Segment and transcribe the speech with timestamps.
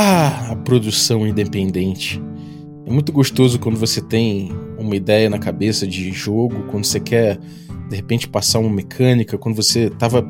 [0.00, 2.22] Ah, a produção independente.
[2.86, 7.36] É muito gostoso quando você tem uma ideia na cabeça de jogo, quando você quer
[7.90, 10.24] de repente passar uma mecânica, quando você estava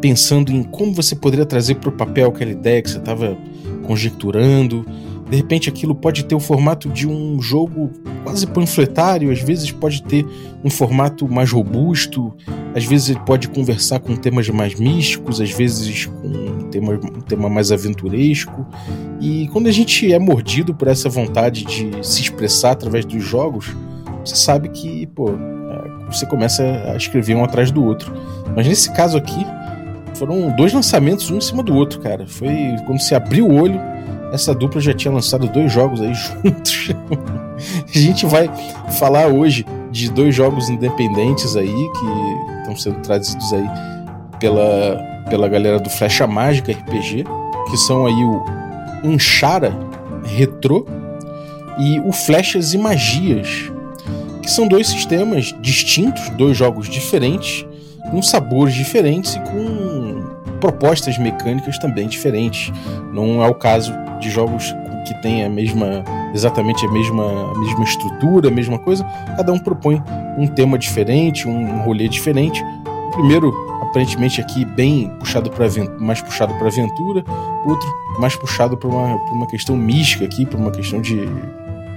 [0.00, 3.38] pensando em como você poderia trazer para o papel aquela ideia que você estava
[3.86, 4.84] conjecturando.
[5.30, 7.92] De repente aquilo pode ter o formato de um jogo
[8.24, 10.26] quase panfletário, às vezes pode ter
[10.64, 12.34] um formato mais robusto,
[12.74, 17.20] às vezes ele pode conversar com temas mais místicos, às vezes com um tema, um
[17.20, 18.66] tema mais aventuresco.
[19.20, 23.74] E quando a gente é mordido por essa vontade de se expressar através dos jogos,
[24.24, 28.12] você sabe que, pô, é, você começa a escrever um atrás do outro.
[28.56, 29.46] Mas nesse caso aqui,
[30.14, 32.26] foram dois lançamentos um em cima do outro, cara.
[32.26, 33.80] Foi quando se abriu o olho,
[34.34, 36.12] essa dupla já tinha lançado dois jogos aí
[36.42, 36.90] juntos.
[37.94, 38.50] a gente vai
[38.98, 43.70] falar hoje de dois jogos independentes aí que estão sendo traduzidos aí
[44.40, 47.24] pela, pela galera do Flecha Mágica RPG,
[47.70, 48.44] que são aí o
[49.04, 49.72] Anchara
[50.24, 50.84] Retro
[51.78, 53.70] e o Flechas e Magias,
[54.42, 57.64] que são dois sistemas distintos, dois jogos diferentes,
[58.10, 60.13] com sabores diferentes e com
[60.64, 62.72] propostas mecânicas também diferentes.
[63.12, 64.74] Não é o caso de jogos
[65.06, 66.02] que têm a mesma
[66.34, 69.04] exatamente a mesma, a mesma estrutura, a mesma coisa.
[69.36, 70.02] Cada um propõe
[70.38, 72.64] um tema diferente, um rolê diferente.
[73.08, 75.66] O primeiro, aparentemente aqui bem puxado para
[76.00, 77.22] mais puxado para aventura,
[77.66, 81.26] outro mais puxado para uma, uma questão mística aqui, para uma questão de,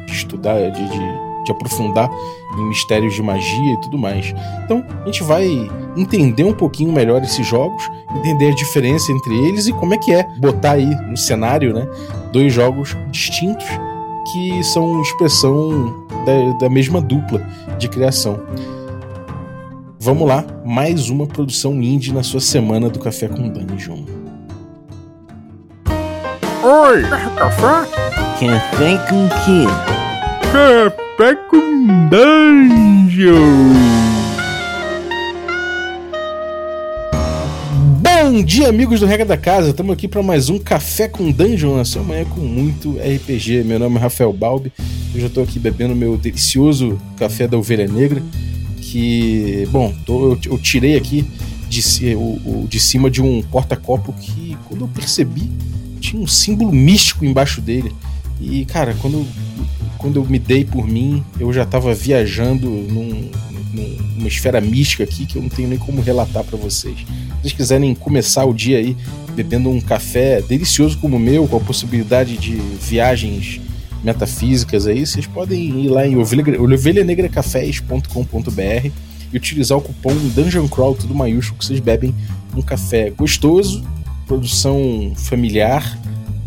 [0.06, 2.10] de estudar, de, de de aprofundar
[2.58, 4.34] em mistérios de magia e tudo mais.
[4.64, 5.46] Então, a gente vai
[5.96, 7.84] entender um pouquinho melhor esses jogos,
[8.16, 11.88] entender a diferença entre eles e como é que é botar aí no cenário, né,
[12.32, 13.66] dois jogos distintos
[14.32, 17.42] que são expressão da, da mesma dupla
[17.78, 18.40] de criação.
[20.00, 24.04] Vamos lá, mais uma produção indie na sua semana do Café com Dungeon.
[26.64, 27.02] Oi,
[27.38, 27.90] café?
[28.40, 29.66] Café com quê?
[30.52, 30.87] Café
[31.18, 33.34] Café com Dungeon.
[38.00, 39.72] Bom dia, amigos do Regra da Casa.
[39.72, 43.64] Estamos aqui para mais um Café com Dungeon na sua manhã com muito RPG.
[43.64, 44.72] Meu nome é Rafael Balbi.
[45.16, 48.22] Eu já estou aqui bebendo meu delicioso café da Ovelha Negra.
[48.80, 51.26] Que, bom, tô, eu, eu, tirei aqui
[51.68, 51.82] de,
[52.16, 55.50] o, o, de cima de um porta-copo que, quando eu percebi,
[56.00, 57.92] tinha um símbolo místico embaixo dele.
[58.40, 59.26] E, cara, quando
[59.98, 63.30] quando eu me dei por mim, eu já estava viajando num,
[64.16, 66.98] numa esfera mística aqui que eu não tenho nem como relatar para vocês.
[66.98, 67.06] Se
[67.42, 68.96] vocês quiserem começar o dia aí
[69.36, 73.62] bebendo um café delicioso como o meu, com a possibilidade de viagens
[74.04, 78.90] metafísicas aí, vocês podem ir lá em ovelhanegracafés.com.br
[79.32, 82.16] e utilizar o cupom Dungeon Crawl, tudo maiúsculo, que vocês bebem
[82.56, 83.84] um café gostoso,
[84.26, 86.00] produção familiar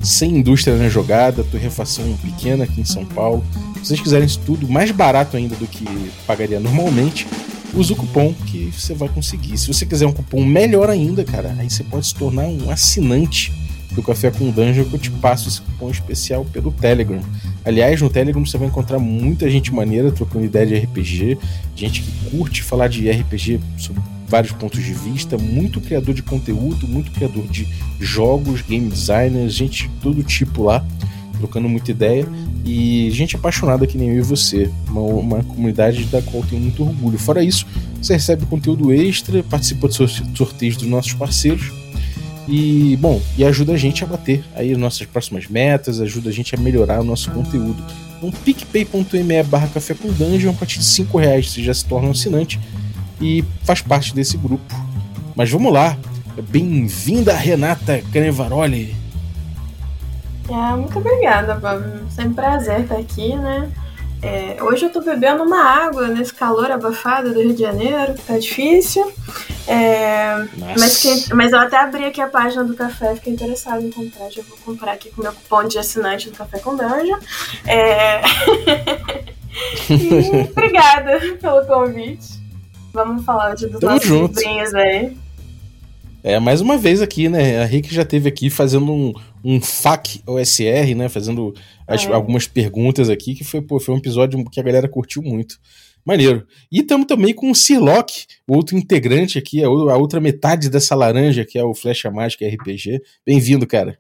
[0.02, 3.44] sem indústria na jogada, torrefação pequena aqui em São Paulo.
[3.76, 5.84] Se vocês quiserem isso tudo mais barato ainda do que
[6.26, 7.26] pagaria normalmente,
[7.74, 9.56] use o cupom que você vai conseguir.
[9.58, 13.52] Se você quiser um cupom melhor ainda, cara, aí você pode se tornar um assinante
[13.92, 17.20] do Café com Dungeon que eu te passo esse cupom especial pelo Telegram.
[17.64, 21.38] Aliás, no Telegram você vai encontrar muita gente maneira trocando ideia de RPG,
[21.74, 24.00] gente que curte falar de RPG sobre
[24.30, 27.66] vários pontos de vista, muito criador de conteúdo, muito criador de
[27.98, 30.86] jogos, game designers, gente de todo tipo lá,
[31.36, 32.26] trocando muita ideia.
[32.64, 36.82] E gente apaixonada que nem eu e você, uma, uma comunidade da qual tenho muito
[36.82, 37.18] orgulho.
[37.18, 37.66] Fora isso,
[38.00, 39.96] você recebe conteúdo extra, participa de
[40.36, 41.72] sorteios dos nossos parceiros
[42.46, 46.32] e, bom, e ajuda a gente a bater aí as nossas próximas metas, ajuda a
[46.32, 47.82] gente a melhorar o nosso conteúdo.
[48.22, 52.08] No picpay.me barra café com dungeon, a partir de 5 reais você já se torna
[52.08, 52.60] um assinante
[53.20, 54.74] e faz parte desse grupo.
[55.36, 55.96] Mas vamos lá,
[56.48, 58.96] bem-vinda Renata Canevaroli.
[60.48, 62.10] É, muito obrigada, Bob.
[62.10, 63.70] Sempre um prazer estar aqui, né?
[64.22, 68.36] É, hoje eu tô bebendo uma água nesse calor abafado do Rio de Janeiro, tá
[68.36, 69.10] difícil.
[69.66, 70.46] É,
[70.78, 74.28] mas, que, mas eu até abri aqui a página do café, fiquei interessado em comprar.
[74.30, 77.18] Já vou comprar aqui com meu cupom de assinante do Café com Dungeon.
[77.66, 78.20] É...
[79.88, 82.39] e obrigada pelo convite.
[82.92, 84.38] Vamos falar de dos Tamo nossos junto.
[84.76, 85.16] aí.
[86.22, 87.62] É, mais uma vez aqui, né?
[87.62, 91.08] A Rick já teve aqui fazendo um, um FAQ OSR, né?
[91.08, 91.54] Fazendo
[91.86, 92.12] as, é.
[92.12, 95.58] algumas perguntas aqui, que foi, pô, foi um episódio que a galera curtiu muito.
[96.04, 96.46] Maneiro.
[96.70, 101.44] E estamos também com o Sirlock, o outro integrante aqui, a outra metade dessa laranja,
[101.44, 103.00] que é o Flecha Mágica RPG.
[103.24, 103.98] Bem-vindo, cara.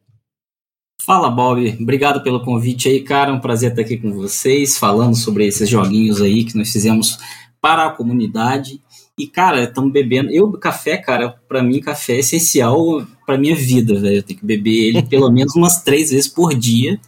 [1.02, 1.76] Fala, Bob.
[1.80, 3.32] Obrigado pelo convite aí, cara.
[3.32, 7.18] Um prazer estar aqui com vocês, falando sobre esses joguinhos aí que nós fizemos
[7.60, 8.80] para a comunidade.
[9.18, 10.30] E, cara, estamos bebendo.
[10.30, 14.16] Eu, café, cara, para mim, café é essencial pra minha vida, velho.
[14.16, 16.98] Eu tenho que beber ele pelo menos umas três vezes por dia.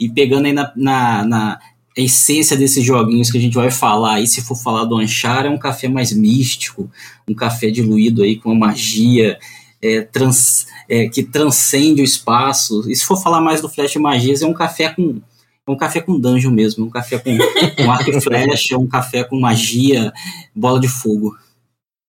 [0.00, 1.58] E pegando aí na, na, na
[1.96, 5.50] essência desses joguinhos que a gente vai falar aí, se for falar do Anchar, é
[5.50, 6.90] um café mais místico,
[7.28, 9.38] um café diluído aí com uma magia
[9.80, 12.88] é, trans, é, que transcende o espaço.
[12.90, 15.20] E se for falar mais do Flash Magias, é um café com
[15.68, 17.36] um café com dungeon mesmo, um café com,
[17.76, 20.12] com arco e flecha, um café com magia,
[20.54, 21.36] bola de fogo.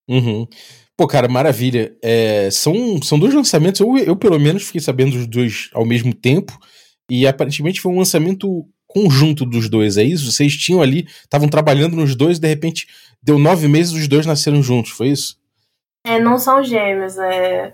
[0.08, 0.46] Uhum.
[0.96, 1.96] Pô, cara, maravilha.
[2.02, 6.12] É, são, são dois lançamentos, eu, eu pelo menos fiquei sabendo dos dois ao mesmo
[6.12, 6.58] tempo,
[7.10, 10.30] e aparentemente foi um lançamento conjunto dos dois, é isso?
[10.30, 12.86] Vocês tinham ali, estavam trabalhando nos dois, e de repente
[13.22, 15.36] deu nove meses os dois nasceram juntos, foi isso?
[16.06, 17.72] É, não são gêmeos, é.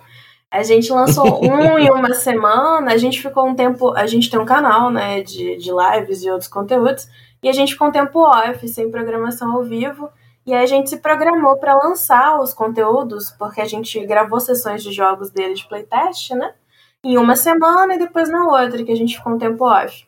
[0.51, 3.97] A gente lançou um em uma semana, a gente ficou um tempo.
[3.97, 7.09] A gente tem um canal, né, de, de lives e outros conteúdos,
[7.41, 10.11] e a gente ficou um tempo off, sem programação ao vivo.
[10.45, 14.83] E aí a gente se programou para lançar os conteúdos, porque a gente gravou sessões
[14.83, 16.55] de jogos dele de playtest, né?
[17.05, 20.05] Em uma semana e depois na outra, que a gente ficou um tempo off.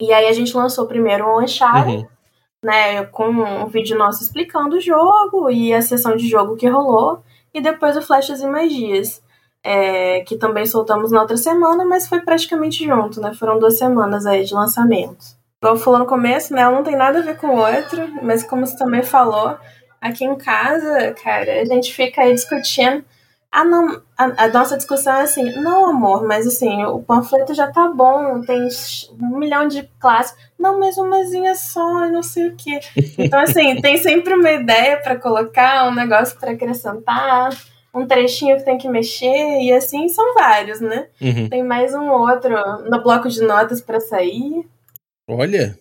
[0.00, 2.08] E aí a gente lançou primeiro o Uncharted, uhum.
[2.62, 7.22] né, com um vídeo nosso explicando o jogo e a sessão de jogo que rolou,
[7.54, 9.22] e depois o Flechas e Magias,
[9.64, 13.32] é, que também soltamos na outra semana, mas foi praticamente junto, né?
[13.34, 15.24] Foram duas semanas aí de lançamento.
[15.62, 16.68] Igual falou no começo, né?
[16.68, 19.56] Um não tem nada a ver com o outro, mas como você também falou,
[20.00, 23.04] aqui em casa, cara, a gente fica aí discutindo
[23.54, 27.70] ah, não, a, a, nossa discussão é assim, não, amor, mas assim, o panfleto já
[27.70, 28.66] tá bom, tem
[29.12, 30.36] um milhão de classes.
[30.58, 32.80] Não, mas umazinha só, não sei o quê.
[33.16, 37.50] Então, assim, tem sempre uma ideia para colocar, um negócio para acrescentar,
[37.94, 41.06] um trechinho que tem que mexer, e assim são vários, né?
[41.20, 41.48] Uhum.
[41.48, 42.54] Tem mais um outro
[42.90, 44.66] no bloco de notas para sair.
[45.28, 45.78] Olha!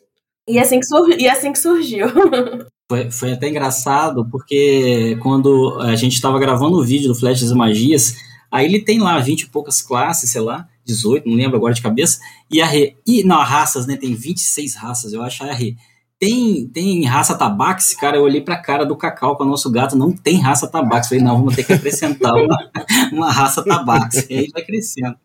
[0.48, 2.08] E assim que, sur e assim que surgiu.
[2.92, 7.56] Foi, foi até engraçado, porque quando a gente estava gravando o vídeo do Flechas e
[7.56, 8.14] Magias,
[8.52, 11.82] aí ele tem lá 20 e poucas classes, sei lá, 18, não lembro agora de
[11.82, 12.20] cabeça,
[12.52, 15.76] e a Rê, e não, raças, né, tem 26 raças, eu acho, a Rê.
[16.24, 19.70] Tem, tem raça tabax, cara, eu olhei pra cara do Cacau, que é o nosso
[19.70, 22.72] gato, não tem raça tabax, falei, não, vamos ter que acrescentar uma,
[23.12, 25.18] uma raça tabax, e aí vai crescendo.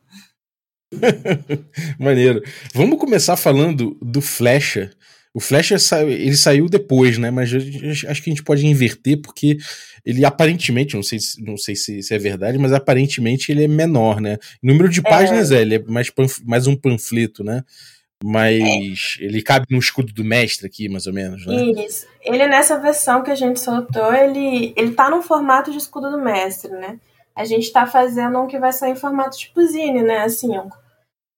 [2.01, 2.43] Maneiro.
[2.75, 4.91] Vamos começar falando do Flecha,
[5.33, 5.71] o Flash
[6.03, 7.31] ele saiu depois, né?
[7.31, 9.57] Mas acho que a gente pode inverter porque
[10.05, 14.21] ele aparentemente, não sei, não sei se, se é verdade, mas aparentemente ele é menor,
[14.21, 14.37] né?
[14.61, 16.11] número de páginas é, é ele é mais,
[16.45, 17.63] mais um panfleto, né?
[18.23, 19.25] Mas é.
[19.25, 21.55] ele cabe no escudo do mestre aqui, mais ou menos, né?
[21.85, 22.07] Isso.
[22.21, 26.19] Ele, nessa versão que a gente soltou, ele, ele tá no formato de escudo do
[26.19, 26.99] mestre, né?
[27.35, 30.25] A gente tá fazendo um que vai sair em formato tipo zine, né?
[30.25, 30.51] Assim,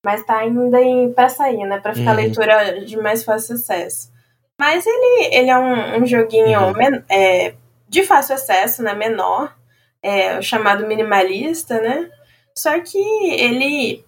[0.03, 1.79] mas tá ainda em, pra sair, né?
[1.79, 2.17] Pra ficar uhum.
[2.17, 4.11] leitura de mais fácil acesso.
[4.59, 6.73] Mas ele, ele é um, um joguinho uhum.
[6.73, 7.55] men, é,
[7.87, 8.95] de fácil acesso, né?
[8.95, 9.55] Menor,
[10.03, 12.11] é, chamado minimalista, né?
[12.55, 14.03] Só que ele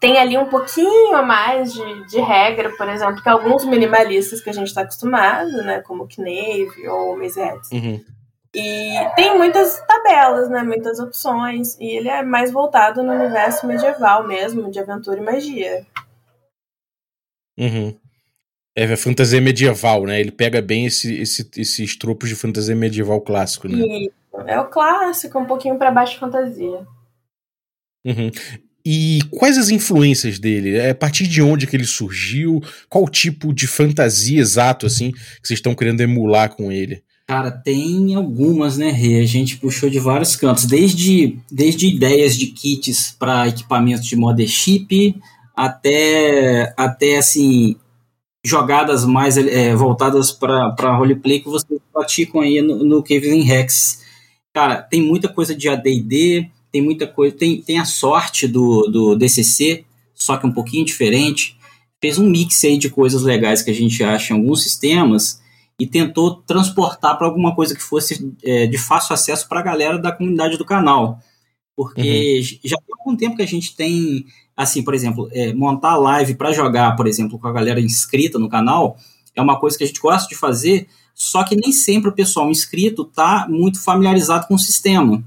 [0.00, 4.50] tem ali um pouquinho a mais de, de regra, por exemplo, que alguns minimalistas que
[4.50, 5.80] a gente está acostumado, né?
[5.80, 7.40] Como Knave ou Maze
[7.72, 8.04] uhum.
[8.54, 10.62] E tem muitas tabelas, né?
[10.62, 11.76] Muitas opções.
[11.78, 15.86] E ele é mais voltado no universo medieval mesmo, de aventura e magia.
[17.58, 17.98] Uhum.
[18.76, 20.20] É a fantasia medieval, né?
[20.20, 23.84] Ele pega bem esse, esse, esses tropos de fantasia medieval clássico, né?
[23.84, 24.18] Isso.
[24.46, 26.86] É o clássico, um pouquinho para baixo de fantasia.
[28.04, 28.30] Uhum.
[28.84, 30.76] E quais as influências dele?
[30.76, 32.62] É a partir de onde que ele surgiu?
[32.88, 35.18] Qual tipo de fantasia exato assim que
[35.48, 37.02] vocês estão querendo emular com ele?
[37.26, 39.20] Cara, tem algumas, né, Rê?
[39.20, 45.14] A gente puxou de vários cantos, desde, desde ideias de kits para equipamentos de Mothership
[45.54, 47.76] até, até assim,
[48.42, 54.04] jogadas mais é, voltadas para roleplay que vocês praticam aí no, no Caves Rex.
[54.54, 59.16] Cara, tem muita coisa de AD&D, tem muita coisa, tem, tem a sorte do, do
[59.16, 59.84] DCC,
[60.14, 61.56] só que um pouquinho diferente.
[62.00, 65.40] Fez um mix aí de coisas legais que a gente acha em alguns sistemas
[65.80, 69.98] e tentou transportar para alguma coisa que fosse é, de fácil acesso para a galera
[69.98, 71.20] da comunidade do canal.
[71.76, 72.58] Porque uhum.
[72.64, 76.52] já tem algum tempo que a gente tem, assim, por exemplo, é, montar live para
[76.52, 78.96] jogar, por exemplo, com a galera inscrita no canal,
[79.34, 82.50] é uma coisa que a gente gosta de fazer, só que nem sempre o pessoal
[82.50, 85.22] inscrito está muito familiarizado com o sistema.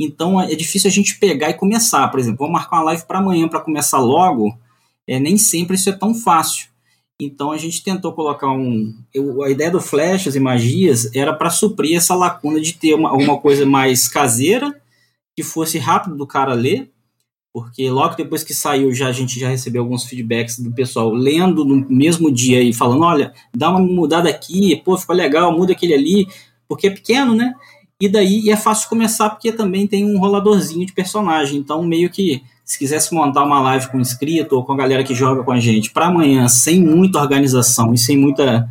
[0.00, 2.08] Então é difícil a gente pegar e começar.
[2.08, 4.58] Por exemplo, vou marcar uma live para amanhã para começar logo,
[5.06, 6.68] é, nem sempre isso é tão fácil.
[7.20, 8.92] Então a gente tentou colocar um.
[9.12, 13.10] Eu, a ideia do Flechas e Magias era para suprir essa lacuna de ter uma,
[13.10, 14.74] alguma coisa mais caseira,
[15.36, 16.90] que fosse rápido do cara ler,
[17.52, 21.64] porque logo depois que saiu já a gente já recebeu alguns feedbacks do pessoal lendo
[21.64, 25.94] no mesmo dia e falando: olha, dá uma mudada aqui, pô, ficou legal, muda aquele
[25.94, 26.26] ali.
[26.66, 27.54] porque é pequeno, né?
[28.00, 31.58] E daí e é fácil começar porque também tem um roladorzinho de personagem.
[31.58, 35.14] Então, meio que se quisesse montar uma live com inscrito ou com a galera que
[35.14, 38.68] joga com a gente para amanhã, sem muita organização e sem muita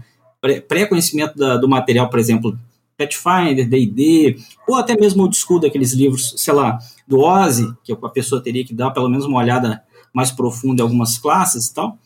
[0.68, 2.58] pré-conhecimento do material, por exemplo,
[2.98, 4.38] Pathfinder, D&D,
[4.68, 8.66] ou até mesmo o school daqueles livros, sei lá, do Ozzy, que a pessoa teria
[8.66, 9.82] que dar pelo menos uma olhada
[10.14, 11.98] mais profunda em algumas classes e tal,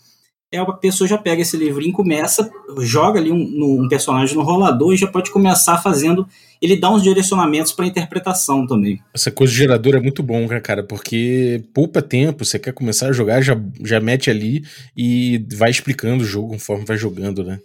[0.52, 2.50] é a pessoa já pega esse livrinho, começa,
[2.80, 6.28] joga ali um, um personagem no rolador e já pode começar fazendo.
[6.62, 9.00] Ele dá uns direcionamentos para interpretação também.
[9.14, 10.84] Essa coisa de gerador é muito bom, né, cara?
[10.84, 14.64] Porque poupa tempo, você quer começar a jogar, já, já mete ali
[14.96, 17.60] e vai explicando o jogo conforme vai jogando, né?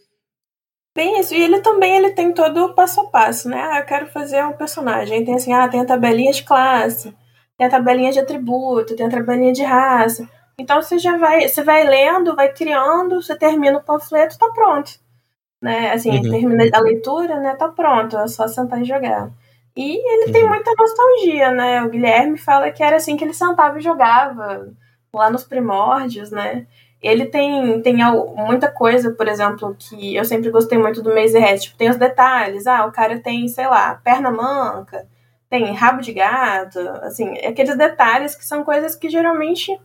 [0.94, 3.58] Tem isso, e ele também ele tem todo o passo a passo, né?
[3.62, 5.24] Ah, eu quero fazer um personagem.
[5.24, 7.14] tem assim, ah, tem a tabelinha de classe,
[7.56, 10.28] tem a tabelinha de atributo, tem a tabelinha de raça.
[10.59, 14.92] Então você já vai, você vai lendo, vai criando, você termina o panfleto, tá pronto.
[15.61, 15.92] Né?
[15.92, 16.23] Assim, uhum.
[16.23, 17.54] termina a leitura, né?
[17.54, 19.30] Tá pronto, é só sentar e jogar.
[19.76, 20.32] E ele uhum.
[20.32, 21.82] tem muita nostalgia, né?
[21.82, 24.68] O Guilherme fala que era assim que ele sentava e jogava
[25.14, 26.66] lá nos primórdios, né?
[27.02, 27.97] Ele tem, tem
[28.37, 31.59] muita coisa, por exemplo, que eu sempre gostei muito do Maze.
[31.59, 32.66] Tipo, tem os detalhes.
[32.66, 35.04] Ah, o cara tem, sei lá, perna manca,
[35.50, 36.78] tem rabo de gato.
[37.02, 39.76] Assim, aqueles detalhes que são coisas que geralmente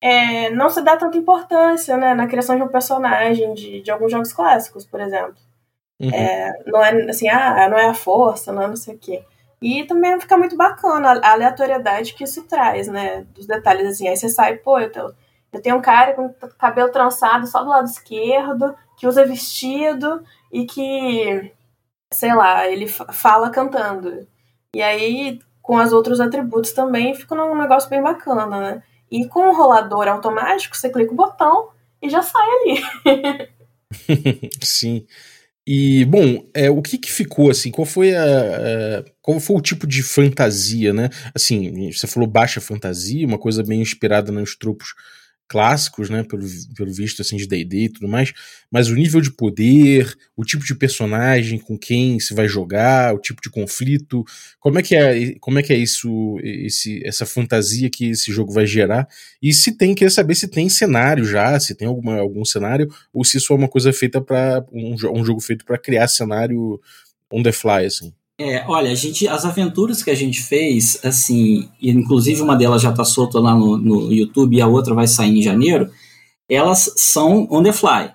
[0.00, 4.12] é, não se dá tanta importância né, na criação de um personagem de, de alguns
[4.12, 5.36] jogos clássicos, por exemplo.
[6.00, 6.10] Uhum.
[6.10, 9.24] É, não é assim, ah, não é a força, não é não sei o quê.
[9.60, 13.26] E também fica muito bacana a aleatoriedade que isso traz, né?
[13.34, 14.06] Dos detalhes assim.
[14.08, 15.12] Aí você sai, pô, eu tô
[15.52, 20.66] eu tenho um cara com cabelo trançado só do lado esquerdo, que usa vestido e
[20.66, 21.52] que,
[22.12, 24.26] sei lá, ele fala cantando.
[24.74, 28.82] E aí, com os outros atributos também, fica um negócio bem bacana, né?
[29.10, 31.70] E com o rolador automático, você clica o botão
[32.02, 33.50] e já sai ali.
[34.62, 35.06] Sim.
[35.66, 39.60] E, bom, é, o que que ficou, assim, qual foi a, a, qual foi o
[39.60, 41.10] tipo de fantasia, né?
[41.34, 44.94] Assim, você falou baixa fantasia, uma coisa bem inspirada nos tropos
[45.48, 46.42] clássicos, né, pelo,
[46.76, 48.32] pelo visto assim de D&D e tudo mais,
[48.70, 53.18] mas o nível de poder, o tipo de personagem com quem se vai jogar, o
[53.18, 54.24] tipo de conflito,
[54.60, 58.52] como é que é, como é que é isso, esse, essa fantasia que esse jogo
[58.52, 59.08] vai gerar?
[59.42, 63.24] E se tem, queria saber se tem cenário já, se tem alguma, algum cenário ou
[63.24, 66.80] se isso é uma coisa feita para um, um jogo feito para criar cenário
[67.32, 68.12] on the fly assim.
[68.40, 72.90] É, olha, a gente, as aventuras que a gente fez, assim, inclusive uma delas já
[72.90, 75.90] está solta lá no, no YouTube e a outra vai sair em janeiro,
[76.48, 78.14] elas são on the fly.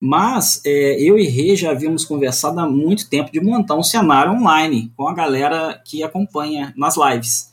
[0.00, 4.32] Mas é, eu e Rê já havíamos conversado há muito tempo de montar um cenário
[4.32, 7.50] online com a galera que acompanha nas lives.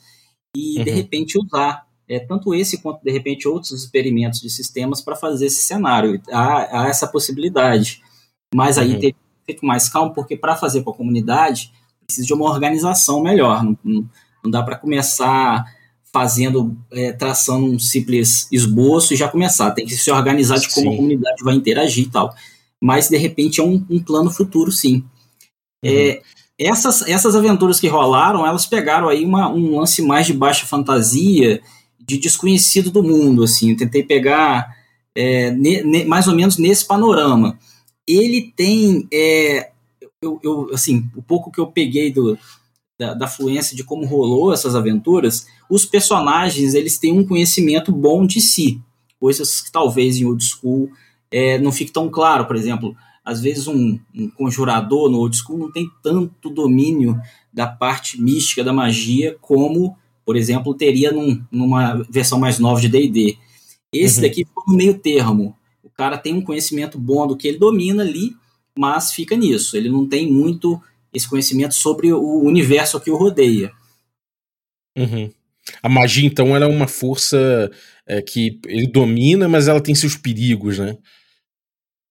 [0.56, 0.84] E, uhum.
[0.84, 5.46] de repente, usar é, tanto esse quanto, de repente, outros experimentos de sistemas para fazer
[5.46, 6.20] esse cenário.
[6.30, 8.02] Há, há, essa possibilidade.
[8.54, 9.12] Mas aí uhum.
[9.46, 11.72] feito mais calmo, porque para fazer com a comunidade
[12.06, 13.64] precisa de uma organização melhor.
[13.64, 14.10] Não, não,
[14.44, 15.64] não dá para começar
[16.12, 19.70] fazendo, é, traçando um simples esboço e já começar.
[19.70, 20.94] Tem que se organizar de como sim.
[20.94, 22.34] a comunidade vai interagir e tal.
[22.80, 25.04] Mas, de repente, é um, um plano futuro, sim.
[25.84, 25.90] Uhum.
[25.90, 26.22] É,
[26.58, 31.60] essas, essas aventuras que rolaram, elas pegaram aí uma, um lance mais de baixa fantasia,
[31.98, 33.70] de desconhecido do mundo, assim.
[33.70, 34.76] Eu tentei pegar
[35.14, 37.58] é, ne, ne, mais ou menos nesse panorama.
[38.06, 39.70] Ele tem é,
[40.22, 42.38] eu, eu, assim, o pouco que eu peguei do,
[42.98, 48.24] da, da, fluência de como rolou essas aventuras, os personagens eles têm um conhecimento bom
[48.24, 48.80] de si,
[49.18, 50.90] coisas que talvez em old school
[51.30, 52.46] é, não fique tão claro.
[52.46, 57.20] Por exemplo, às vezes um, um, conjurador no old school não tem tanto domínio
[57.52, 62.88] da parte mística da magia como, por exemplo, teria num, numa versão mais nova de
[62.88, 63.36] D&D.
[63.92, 64.22] Esse uhum.
[64.22, 65.54] daqui ficou no meio termo.
[65.82, 68.34] O cara tem um conhecimento bom do que ele domina ali,
[68.78, 69.76] mas fica nisso.
[69.76, 70.80] Ele não tem muito
[71.12, 73.72] esse conhecimento sobre o universo que o rodeia.
[74.96, 75.30] Uhum.
[75.82, 77.70] A magia, então, ela é uma força
[78.06, 80.96] é, que ele domina, mas ela tem seus perigos, né?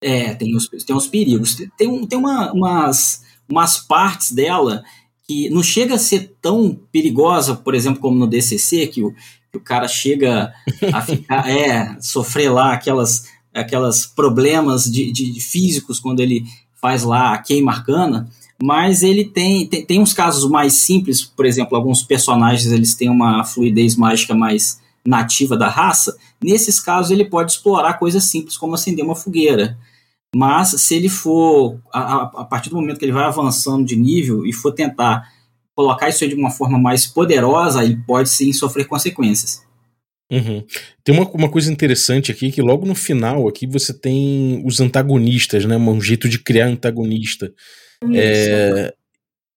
[0.01, 1.55] É, tem os, tem os perigos.
[1.77, 4.83] Tem, tem uma, umas, umas partes dela
[5.27, 9.13] que não chega a ser tão perigosa, por exemplo, como no DCC, que o,
[9.51, 10.53] que o cara chega
[10.91, 16.45] a ficar, é, sofrer lá aquelas aquelas problemas de, de, físicos quando ele
[16.81, 18.29] faz lá a queima arcana,
[18.61, 23.09] mas ele tem, tem, tem uns casos mais simples, por exemplo, alguns personagens eles têm
[23.09, 28.75] uma fluidez mágica mais nativa da raça, nesses casos ele pode explorar coisas simples como
[28.75, 29.77] acender uma fogueira.
[30.33, 34.45] Mas se ele for, a, a partir do momento que ele vai avançando de nível
[34.45, 35.27] e for tentar
[35.75, 39.61] colocar isso de uma forma mais poderosa, ele pode sim sofrer consequências.
[40.31, 40.63] Uhum.
[41.03, 45.65] Tem uma, uma coisa interessante aqui que logo no final aqui você tem os antagonistas,
[45.65, 45.75] né?
[45.75, 47.53] Um jeito de criar antagonista.
[48.15, 48.93] É,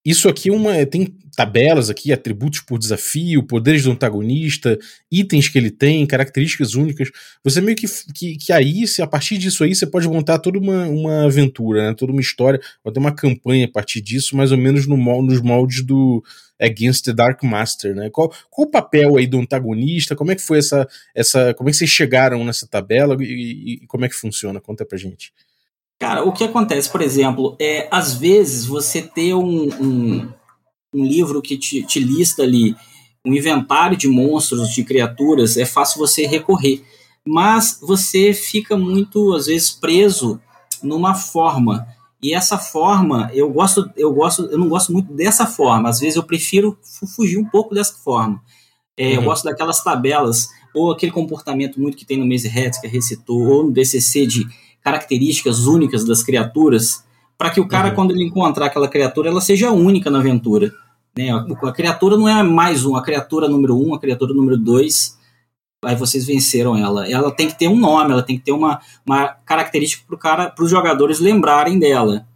[0.05, 4.79] isso aqui é uma, tem tabelas aqui, atributos por desafio, poderes do antagonista,
[5.11, 7.11] itens que ele tem, características únicas.
[7.43, 10.59] Você meio que, que, que aí, se a partir disso aí, você pode montar toda
[10.59, 11.95] uma, uma aventura, né?
[11.95, 15.41] toda uma história, ou até uma campanha a partir disso, mais ou menos no, nos
[15.41, 16.23] moldes do
[16.61, 18.11] Against the Dark Master, né?
[18.11, 20.15] Qual, qual o papel aí do antagonista?
[20.15, 23.75] Como é que foi essa, essa como é que vocês chegaram nessa tabela e, e,
[23.83, 24.61] e como é que funciona?
[24.61, 25.33] Conta pra gente.
[25.99, 30.29] Cara, o que acontece, por exemplo, é às vezes você ter um, um,
[30.93, 32.75] um livro que te, te, lista ali
[33.25, 36.83] um inventário de monstros, de criaturas, é fácil você recorrer.
[37.27, 40.39] Mas você fica muito, às vezes, preso
[40.83, 41.87] numa forma.
[42.23, 45.89] E essa forma, eu gosto, eu gosto, eu não gosto muito dessa forma.
[45.89, 46.79] Às vezes eu prefiro
[47.17, 48.43] fugir um pouco dessa forma.
[48.97, 49.15] É, uhum.
[49.15, 53.43] Eu gosto daquelas tabelas, ou aquele comportamento muito que tem no Maze Hats, que recitou,
[53.47, 54.47] ou no DCC de
[54.85, 57.03] características únicas das criaturas,
[57.39, 57.95] para que o cara, uhum.
[57.95, 60.73] quando ele encontrar aquela criatura, ela seja única na aventura.
[61.17, 61.31] Né?
[61.31, 65.19] A, a, criatura não é mais um, a criatura número um, a criatura número dois,
[65.83, 67.11] aí vocês venceram ela.
[67.11, 70.71] Ela tem que ter um nome, ela tem que ter uma, uma característica para os
[70.71, 72.27] jogadores lembrarem dela.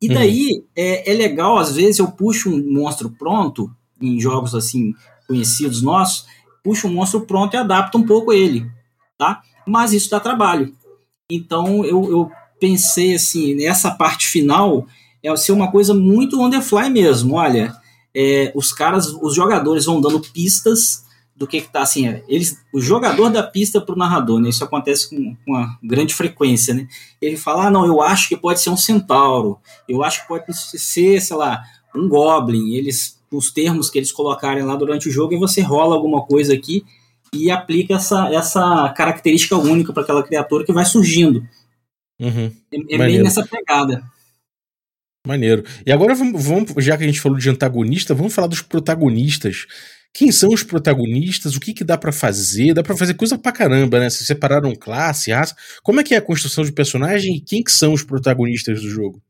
[0.00, 0.14] E uhum.
[0.14, 0.64] daí uhum.
[0.76, 3.70] é, é legal, às vezes eu puxo um monstro pronto,
[4.00, 4.94] em jogos assim
[5.26, 6.26] conhecidos nossos,
[6.62, 8.66] puxo um monstro pronto e adapto um pouco ele,
[9.18, 9.42] tá?
[9.66, 10.74] Mas isso dá trabalho.
[11.30, 14.86] Então eu, eu pensei assim, nessa parte final
[15.22, 17.34] é ser uma coisa muito on the fly mesmo.
[17.34, 17.74] Olha,
[18.14, 22.08] é, os caras, os jogadores vão dando pistas do que, que tá assim.
[22.08, 24.48] É, eles, o jogador dá pista para o narrador, né?
[24.48, 26.86] Isso acontece com, com uma grande frequência, né?
[27.20, 30.44] Ele fala: ah, não, eu acho que pode ser um centauro, eu acho que pode
[30.54, 31.62] ser, sei lá,
[31.94, 32.74] um goblin.
[32.74, 36.52] Eles, os termos que eles colocarem lá durante o jogo, e você rola alguma coisa
[36.52, 36.84] aqui
[37.34, 41.46] e aplica essa, essa característica única para aquela criatura que vai surgindo.
[42.20, 42.52] Uhum.
[42.72, 44.02] É, é bem nessa pegada.
[45.26, 45.64] Maneiro.
[45.86, 49.66] E agora vamos, vamos, já que a gente falou de antagonista, vamos falar dos protagonistas.
[50.12, 51.56] Quem são os protagonistas?
[51.56, 52.74] O que, que dá para fazer?
[52.74, 54.10] Dá para fazer coisa pra caramba, né?
[54.10, 55.56] Se separaram classe, raça.
[55.82, 58.90] Como é que é a construção de personagem e quem que são os protagonistas do
[58.90, 59.22] jogo?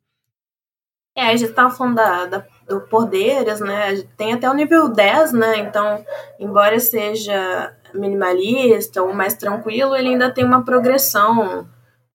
[1.14, 4.02] É, a gente tava falando da, da, do poderes, né?
[4.16, 5.58] Tem até o nível 10, né?
[5.58, 6.04] Então,
[6.40, 11.66] embora seja minimalista ou mais tranquilo, ele ainda tem uma progressão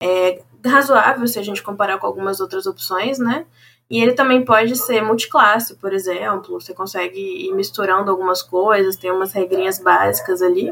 [0.02, 3.46] é, razoável se a gente comparar com algumas outras opções, né?
[3.90, 6.60] E ele também pode ser multiclasse, por exemplo.
[6.60, 10.72] Você consegue ir misturando algumas coisas, tem umas regrinhas básicas ali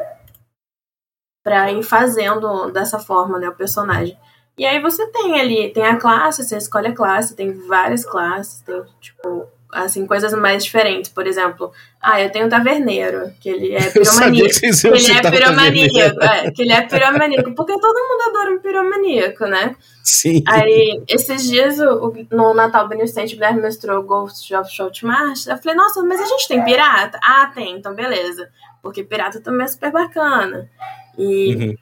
[1.43, 4.17] para ir fazendo dessa forma, né, o personagem.
[4.57, 8.61] E aí você tem ali, tem a classe, você escolhe a classe, tem várias classes,
[8.61, 11.11] tem tipo assim, coisas mais diferentes.
[11.11, 14.53] Por exemplo, ah, eu tenho um taverneiro, que ele é piromaníaco.
[14.53, 18.59] Que, que ele é piromaníaco, é, que ele é piromaníaco, porque todo mundo adora um
[18.59, 19.75] piromaníaco, né?
[20.03, 20.43] Sim.
[20.47, 25.77] Aí, esses dias, o, no Natal Beneficente, o Guilherme mostrou Ghost of Shotmars, eu falei,
[25.77, 27.19] nossa, mas a gente tem pirata?
[27.21, 28.49] Ah, tem, então beleza.
[28.81, 30.69] Porque pirata também é super bacana.
[31.17, 31.55] E...
[31.55, 31.75] Uhum.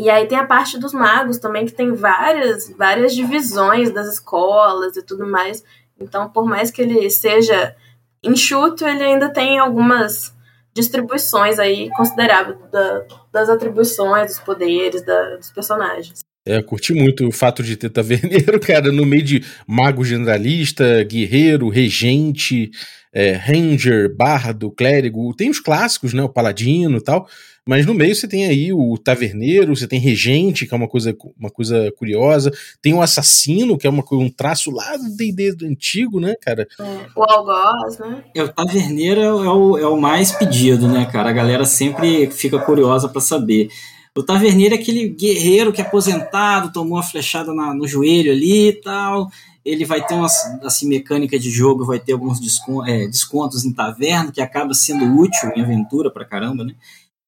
[0.00, 4.96] E aí tem a parte dos magos também, que tem várias, várias divisões das escolas
[4.96, 5.64] e tudo mais.
[6.00, 7.74] Então, por mais que ele seja
[8.22, 10.34] enxuto, ele ainda tem algumas
[10.74, 16.20] distribuições aí consideráveis da, das atribuições, dos poderes da, dos personagens.
[16.46, 21.68] É, curti muito o fato de ter taverneiro, cara, no meio de mago generalista, guerreiro,
[21.68, 22.70] regente,
[23.12, 25.34] é, ranger, bardo, clérigo.
[25.34, 26.22] Tem os clássicos, né?
[26.22, 27.28] O paladino e tal.
[27.68, 31.14] Mas no meio você tem aí o taverneiro, você tem regente, que é uma coisa,
[31.38, 32.50] uma coisa curiosa,
[32.80, 36.66] tem o assassino, que é uma, um traço lá do D&D do antigo, né, cara?
[36.80, 38.24] É, o algoz, né?
[38.34, 41.28] É, o taverneiro é o, é o mais pedido, né, cara?
[41.28, 43.68] A galera sempre fica curiosa para saber.
[44.16, 48.68] O taverneiro é aquele guerreiro que é aposentado, tomou uma flechada na, no joelho ali
[48.70, 49.28] e tal.
[49.62, 50.28] Ele vai ter uma
[50.62, 55.04] assim, mecânica de jogo, vai ter alguns descontos, é, descontos em taverna, que acaba sendo
[55.20, 56.72] útil em aventura pra caramba, né?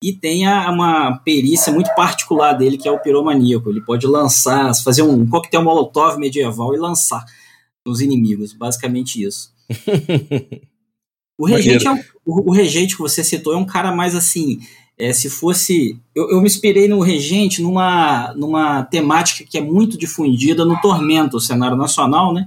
[0.02, 3.68] E tem a, uma perícia muito particular dele, que é o piromaníaco.
[3.68, 7.24] Ele pode lançar, fazer um coquetel molotov medieval e lançar
[7.86, 8.54] nos inimigos.
[8.54, 9.52] Basicamente isso.
[11.38, 14.60] o, regente é um, o, o, regente que você citou é um cara mais assim.
[14.98, 15.98] É, se fosse.
[16.14, 21.38] Eu, eu me inspirei no Regente numa, numa temática que é muito difundida no Tormento,
[21.38, 22.46] o cenário nacional, né?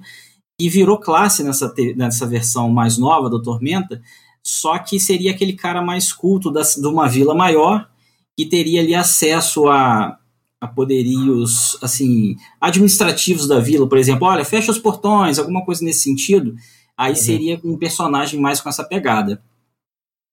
[0.59, 3.99] E virou classe nessa, nessa versão mais nova do Tormenta,
[4.43, 7.89] só que seria aquele cara mais culto da, de uma vila maior
[8.35, 10.17] que teria ali acesso a,
[10.59, 16.01] a poderios assim administrativos da vila, por exemplo, olha, fecha os portões, alguma coisa nesse
[16.01, 16.55] sentido.
[16.97, 17.15] Aí uhum.
[17.15, 19.41] seria um personagem mais com essa pegada.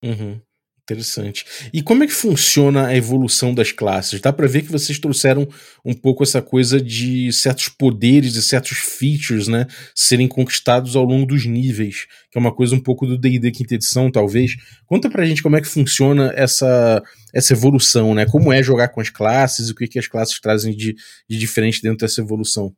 [0.02, 0.40] Uhum.
[0.90, 1.44] Interessante.
[1.72, 4.20] E como é que funciona a evolução das classes?
[4.20, 5.48] Dá para ver que vocês trouxeram
[5.84, 11.26] um pouco essa coisa de certos poderes e certos features, né, serem conquistados ao longo
[11.26, 14.56] dos níveis, que é uma coisa um pouco do D&D quinta edição, talvez.
[14.84, 17.00] Conta pra gente como é que funciona essa,
[17.32, 18.26] essa evolução, né?
[18.26, 20.96] Como é jogar com as classes e o que, que as classes trazem de,
[21.28, 22.74] de diferente dentro dessa evolução.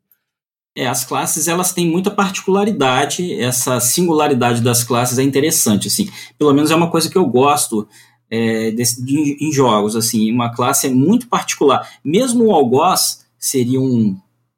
[0.74, 6.08] É, as classes elas têm muita particularidade, essa singularidade das classes é interessante, assim,
[6.38, 7.86] pelo menos é uma coisa que eu gosto
[8.30, 14.16] é, de, em jogos, assim, uma classe é muito particular, mesmo o algoz seria um,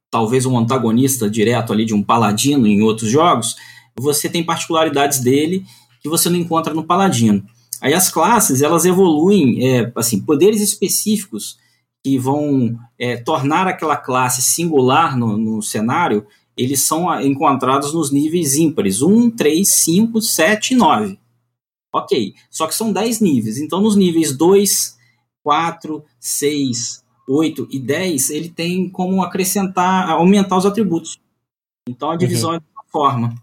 [0.08, 3.56] talvez um antagonista direto ali de um paladino em outros jogos,
[3.96, 5.64] você tem particularidades dele
[6.00, 7.44] que você não encontra no paladino.
[7.80, 11.58] Aí as classes, elas evoluem, é, assim, poderes específicos
[12.04, 18.56] que vão é, tornar aquela classe singular no, no, cenário, eles são encontrados nos níveis
[18.56, 21.18] ímpares, 1, 3, 5, 7 e 9.
[21.94, 24.98] Ok, só que são 10 níveis, então nos níveis 2,
[25.42, 31.18] 4, 6, 8 e 10, ele tem como acrescentar, aumentar os atributos.
[31.88, 32.56] Então a divisão uhum.
[32.56, 33.34] é dessa forma.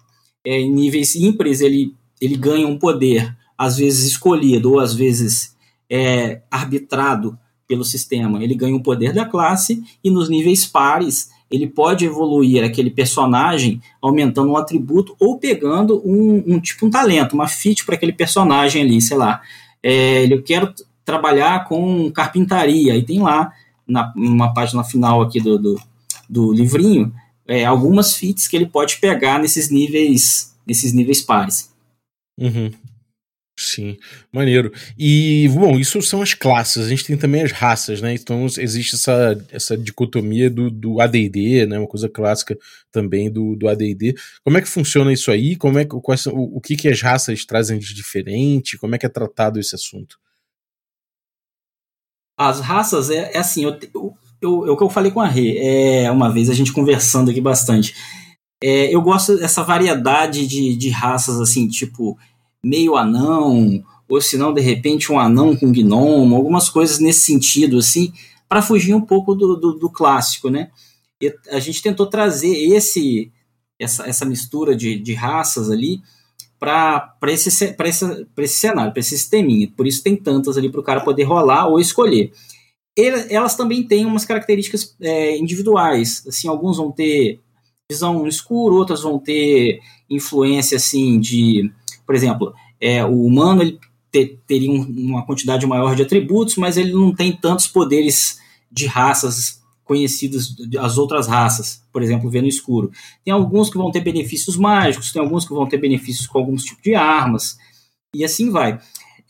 [0.45, 5.55] É, em níveis ímpares, ele, ele ganha um poder, às vezes escolhido ou às vezes
[5.89, 7.37] é, arbitrado
[7.71, 12.65] pelo sistema, ele ganha o poder da classe e nos níveis pares ele pode evoluir
[12.65, 17.95] aquele personagem aumentando um atributo ou pegando um, um tipo um talento, uma feat para
[17.95, 19.41] aquele personagem ali, sei lá.
[19.81, 20.73] É, eu quero
[21.05, 23.53] trabalhar com carpintaria e tem lá
[23.87, 25.81] na uma página final aqui do, do,
[26.29, 27.13] do livrinho
[27.47, 31.71] é, algumas feats que ele pode pegar nesses níveis nesses níveis pares.
[32.37, 32.69] Uhum.
[33.63, 33.95] Sim,
[34.33, 34.73] maneiro.
[34.97, 38.11] E, bom, isso são as classes, a gente tem também as raças, né?
[38.11, 41.77] Então existe essa, essa dicotomia do, do ADD, né?
[41.77, 42.57] Uma coisa clássica
[42.91, 44.15] também do, do ADD.
[44.43, 45.55] Como é que funciona isso aí?
[45.55, 48.79] Como é, quais, o, o que, que as raças trazem de diferente?
[48.79, 50.17] Como é que é tratado esse assunto?
[52.35, 55.27] As raças, é, é assim, eu, eu, eu, é o que eu falei com a
[55.27, 57.93] Rê, é, uma vez a gente conversando aqui bastante.
[58.63, 62.17] É, eu gosto dessa variedade de, de raças, assim, tipo
[62.63, 67.77] meio anão, ou se não, de repente, um anão com gnomo, algumas coisas nesse sentido,
[67.77, 68.13] assim,
[68.47, 70.69] para fugir um pouco do, do, do, clássico, né?
[71.21, 73.31] E a gente tentou trazer esse
[73.79, 76.01] essa, essa mistura de, de raças ali
[76.59, 77.75] para esse, esse,
[78.37, 79.71] esse cenário, para esse sisteminha.
[79.75, 82.31] Por isso tem tantas ali para o cara poder rolar ou escolher.
[83.29, 86.23] elas também têm umas características é, individuais.
[86.27, 87.39] Assim, alguns vão ter
[87.91, 91.71] visão no escuro, outras vão ter influência assim de
[92.11, 93.79] por exemplo, é, o humano ele
[94.11, 98.37] te, teria um, uma quantidade maior de atributos, mas ele não tem tantos poderes
[98.69, 102.91] de raças conhecidos das outras raças, por exemplo, ver no escuro.
[103.23, 106.65] Tem alguns que vão ter benefícios mágicos, tem alguns que vão ter benefícios com alguns
[106.65, 107.57] tipos de armas,
[108.13, 108.77] e assim vai.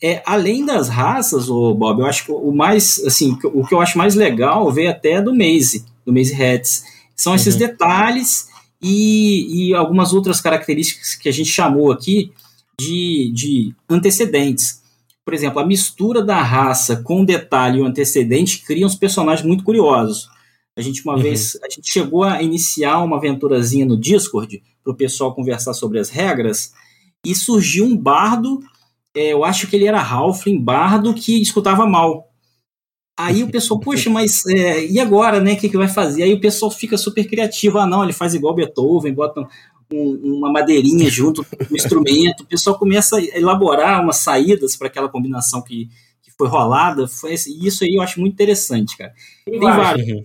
[0.02, 3.80] É, além das raças, o Bob, eu acho que o mais, assim, o que eu
[3.80, 6.82] acho mais legal veio até do Maze, do Maze Hats.
[7.14, 7.60] São esses uhum.
[7.60, 8.48] detalhes
[8.82, 12.32] e, e algumas outras características que a gente chamou aqui
[12.78, 14.82] de, de antecedentes.
[15.24, 19.64] Por exemplo, a mistura da raça com detalhe e o antecedente cria uns personagens muito
[19.64, 20.28] curiosos.
[20.76, 21.22] A gente uma uhum.
[21.22, 25.98] vez a gente chegou a iniciar uma aventurazinha no Discord para o pessoal conversar sobre
[25.98, 26.72] as regras
[27.24, 28.60] e surgiu um bardo,
[29.14, 32.28] é, eu acho que ele era Halfling, bardo que escutava mal.
[33.16, 35.52] Aí o pessoal, poxa, mas é, e agora, né?
[35.52, 36.22] O que, que vai fazer?
[36.22, 37.78] Aí o pessoal fica super criativo.
[37.78, 39.46] Ah, não, ele faz igual Beethoven, bota
[39.92, 45.08] uma madeirinha junto com o instrumento, o pessoal começa a elaborar umas saídas para aquela
[45.08, 45.88] combinação que,
[46.22, 47.06] que foi rolada.
[47.06, 49.12] Foi, isso aí eu acho muito interessante, cara.
[49.44, 50.08] Tem vários.
[50.08, 50.24] Uhum.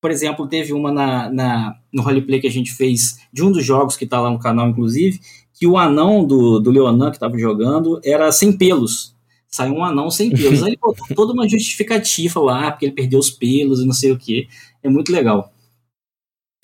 [0.00, 3.64] Por exemplo, teve uma na, na, no roleplay que a gente fez de um dos
[3.64, 5.20] jogos que está lá no canal, inclusive,
[5.52, 9.16] que o anão do, do Leonan que estava jogando era sem pelos.
[9.48, 10.62] Saiu um anão sem pelos.
[10.62, 14.12] Aí ele botou toda uma justificativa lá, porque ele perdeu os pelos e não sei
[14.12, 14.46] o que.
[14.82, 15.52] É muito legal.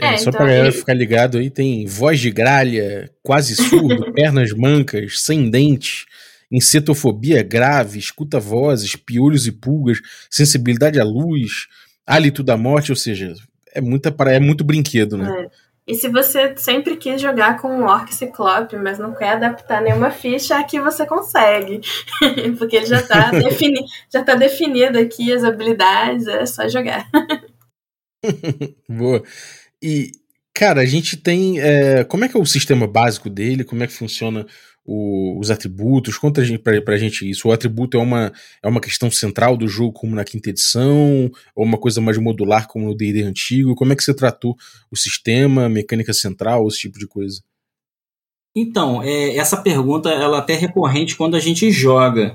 [0.01, 4.11] É, é, só então, pra galera ficar ligado aí, tem voz de gralha, quase surdo,
[4.15, 6.07] pernas mancas, sem dente,
[6.51, 11.69] encetofobia grave, escuta vozes, piolhos e pulgas, sensibilidade à luz,
[12.07, 13.35] hálito da morte, ou seja,
[13.73, 15.47] é, muita, é muito brinquedo, né?
[15.47, 15.65] É.
[15.87, 20.11] E se você sempre quis jogar com um orc ciclope, mas não quer adaptar nenhuma
[20.11, 21.83] ficha, aqui você consegue.
[22.59, 27.07] Porque ele já está defini já tá definido aqui as habilidades, é só jogar.
[28.89, 29.23] Boa.
[29.83, 30.13] E,
[30.55, 31.61] cara, a gente tem.
[31.61, 33.65] É, como é que é o sistema básico dele?
[33.65, 34.47] Como é que funciona
[34.85, 36.19] o, os atributos?
[36.19, 37.49] Conta a gente, pra, pra gente isso.
[37.49, 38.33] O atributo é uma,
[38.63, 41.31] é uma questão central do jogo, como na quinta edição?
[41.55, 43.75] Ou uma coisa mais modular, como no DD antigo?
[43.75, 44.57] Como é que você tratou
[44.91, 47.41] o sistema, mecânica central, esse tipo de coisa?
[48.57, 52.35] Então, é, essa pergunta ela é até recorrente quando a gente joga.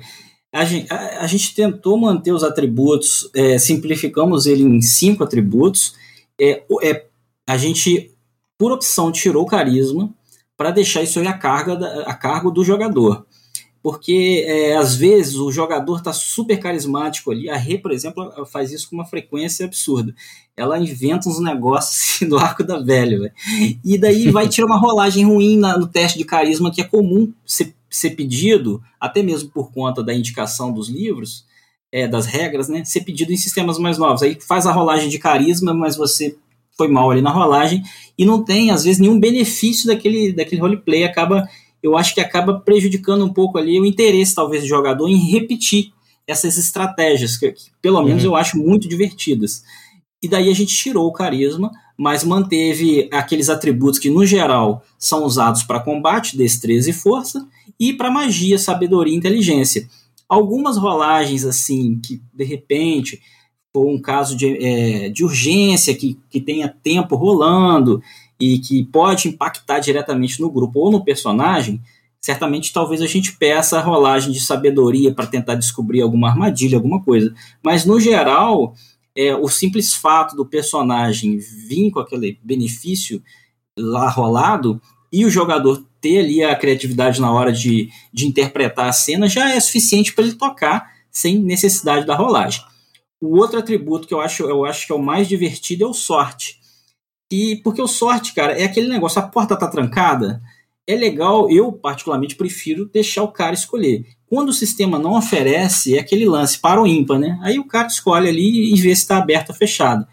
[0.51, 5.93] A gente, a, a gente tentou manter os atributos, é, simplificamos ele em cinco atributos.
[6.39, 7.05] É, é,
[7.49, 8.11] a gente,
[8.57, 10.13] por opção, tirou o carisma
[10.55, 13.25] para deixar isso aí a, carga da, a cargo do jogador
[13.81, 17.49] porque é, às vezes o jogador está super carismático ali.
[17.49, 20.13] A Rê, por exemplo, faz isso com uma frequência absurda.
[20.55, 23.33] Ela inventa uns negócios do arco da velha, véio.
[23.83, 27.31] e daí vai tirar uma rolagem ruim na, no teste de carisma que é comum
[27.45, 31.45] ser, ser, pedido, até mesmo por conta da indicação dos livros,
[31.91, 32.83] é, das regras, né?
[32.83, 34.21] Ser pedido em sistemas mais novos.
[34.21, 36.37] Aí faz a rolagem de carisma, mas você
[36.79, 37.83] foi mal ali na rolagem
[38.17, 41.45] e não tem, às vezes, nenhum benefício daquele, daquele roleplay, acaba
[41.81, 45.91] eu acho que acaba prejudicando um pouco ali o interesse, talvez, do jogador em repetir
[46.27, 48.31] essas estratégias, que, que pelo menos uhum.
[48.31, 49.63] eu acho muito divertidas.
[50.21, 55.23] E daí a gente tirou o carisma, mas manteve aqueles atributos que, no geral, são
[55.23, 57.47] usados para combate, destreza e força,
[57.79, 59.87] e para magia, sabedoria e inteligência.
[60.27, 63.21] Algumas rolagens, assim, que de repente
[63.79, 68.03] for um caso de, é, de urgência, que, que tenha tempo rolando,
[68.37, 71.81] e que pode impactar diretamente no grupo ou no personagem,
[72.19, 77.01] certamente talvez a gente peça a rolagem de sabedoria para tentar descobrir alguma armadilha, alguma
[77.01, 77.33] coisa.
[77.63, 78.73] Mas no geral,
[79.15, 83.21] é, o simples fato do personagem vir com aquele benefício
[83.77, 88.93] lá rolado e o jogador ter ali a criatividade na hora de, de interpretar a
[88.93, 92.61] cena já é suficiente para ele tocar sem necessidade da rolagem.
[93.21, 95.93] O outro atributo que eu acho, eu acho que é o mais divertido é o
[95.93, 96.59] sorte
[97.31, 100.41] e porque o sorte, cara, é aquele negócio, a porta tá trancada,
[100.87, 104.05] é legal, eu particularmente prefiro deixar o cara escolher.
[104.25, 107.39] Quando o sistema não oferece, é aquele lance para o ímpar, né?
[107.43, 110.07] Aí o cara escolhe ali e vê se está aberto ou fechado.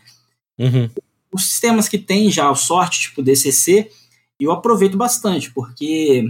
[0.59, 0.91] Uhum.
[1.33, 3.91] Os sistemas que tem já o sorte, tipo DCC,
[4.39, 6.25] eu aproveito bastante, porque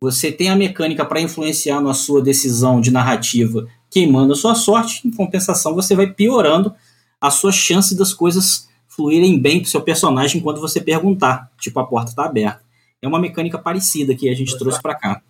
[0.00, 5.08] você tem a mecânica para influenciar na sua decisão de narrativa queimando a sua sorte,
[5.08, 6.74] em compensação você vai piorando
[7.18, 11.86] a sua chance das coisas fluírem bem pro seu personagem quando você perguntar, tipo, a
[11.86, 12.60] porta está aberta.
[13.00, 15.22] É uma mecânica parecida que a gente trouxe para cá.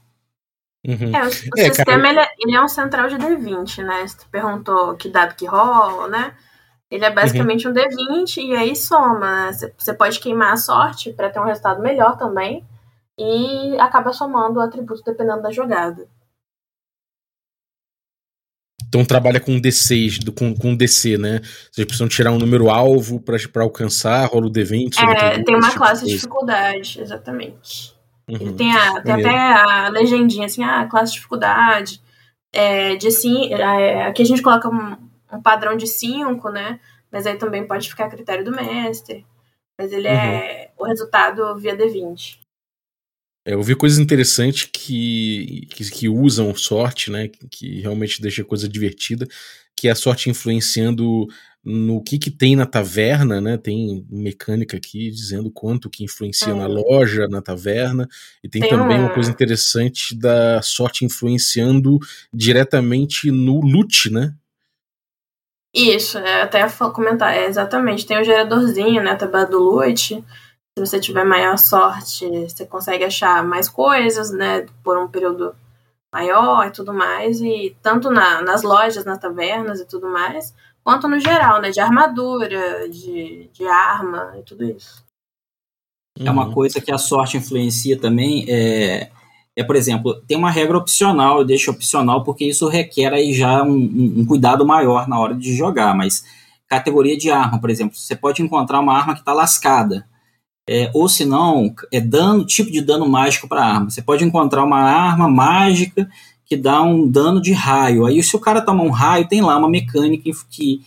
[0.85, 1.15] Uhum.
[1.15, 4.05] É, o, o é, sistema ele é, ele é, um central de D20, né?
[4.05, 6.35] Você perguntou que dado que rola, né?
[6.91, 7.73] Ele é basicamente uhum.
[7.73, 9.47] um D20 e aí soma.
[9.47, 9.71] Né?
[9.79, 12.65] Você pode queimar a sorte para ter um resultado melhor também.
[13.17, 16.09] E acaba somando o atributo dependendo da jogada.
[18.89, 21.41] Então trabalha com D6, com, com DC, né?
[21.71, 24.97] Vocês precisam tirar um número alvo para alcançar, rola o D20.
[24.99, 27.95] É, tem uma tipo classe de dificuldade, exatamente.
[28.29, 28.57] Uhum.
[28.57, 32.01] Tem, a, tem até a legendinha assim, ah, classe de dificuldade.
[32.53, 34.97] É, de sim, é, aqui a gente coloca um,
[35.33, 36.81] um padrão de 5, né?
[37.11, 39.27] Mas aí também pode ficar a critério do mestre.
[39.79, 40.19] Mas ele é uhum.
[40.19, 42.46] é o resultado via D20.
[43.47, 47.31] É, eu vi coisas interessantes que, que, que, usam sorte, né?
[47.49, 49.25] Que realmente deixa a coisa divertida,
[49.77, 51.29] que é a sorte influenciando
[51.65, 53.57] no que, que tem na taverna, né?
[53.57, 58.09] Tem mecânica aqui dizendo quanto que influencia na loja, na taverna,
[58.43, 59.07] e tem, tem também uma...
[59.07, 62.01] uma coisa interessante da sorte influenciando
[62.35, 64.35] diretamente no loot, né?
[65.73, 68.07] Isso, é, até comentar, é, exatamente.
[68.07, 69.15] Tem o geradorzinho, né?
[69.15, 70.25] Tabela do loot
[70.79, 75.55] se você tiver maior sorte, você consegue achar mais coisas, né, por um período
[76.13, 81.09] maior e tudo mais, e tanto na, nas lojas, nas tavernas e tudo mais, quanto
[81.09, 85.03] no geral, né, de armadura, de, de arma e tudo isso.
[86.19, 89.11] É uma coisa que a sorte influencia também, é,
[89.57, 93.63] é, por exemplo, tem uma regra opcional, eu deixo opcional porque isso requer aí já
[93.63, 96.23] um, um, um cuidado maior na hora de jogar, mas
[96.69, 100.07] categoria de arma, por exemplo, você pode encontrar uma arma que está lascada,
[100.69, 103.89] é, ou se não, é dano, tipo de dano mágico para arma.
[103.89, 106.09] Você pode encontrar uma arma mágica
[106.45, 108.05] que dá um dano de raio.
[108.05, 110.81] Aí, se o cara toma um raio, tem lá uma mecânica que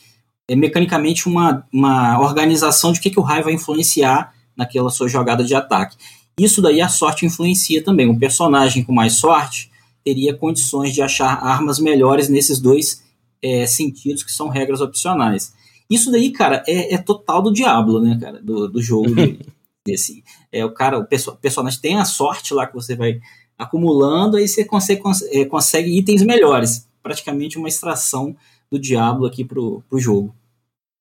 [0.47, 5.43] é mecanicamente uma, uma organização de que, que o raio vai influenciar naquela sua jogada
[5.43, 5.95] de ataque.
[6.37, 8.09] Isso daí a sorte influencia também.
[8.09, 9.69] Um personagem com mais sorte
[10.03, 13.03] teria condições de achar armas melhores nesses dois
[13.41, 15.53] é, sentidos que são regras opcionais.
[15.89, 19.09] Isso daí, cara, é, é total do diabo, né, cara, do, do jogo.
[19.93, 23.19] Assim, é, o cara, o perso personagem tem a sorte lá que você vai
[23.58, 26.88] acumulando, aí você consegue, cons é, consegue itens melhores.
[27.04, 28.36] Praticamente uma extração
[28.71, 30.36] do Diablo aqui pro, pro jogo.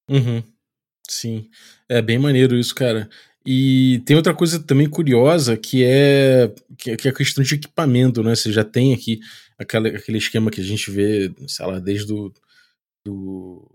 [0.09, 0.43] Uhum.
[1.09, 1.49] Sim.
[1.89, 3.09] É bem maneiro isso, cara.
[3.45, 8.35] E tem outra coisa também curiosa que é, que é a questão de equipamento, né?
[8.35, 9.21] Você já tem aqui
[9.59, 12.33] aquele, aquele esquema que a gente vê, sei lá, desde o
[13.05, 13.68] do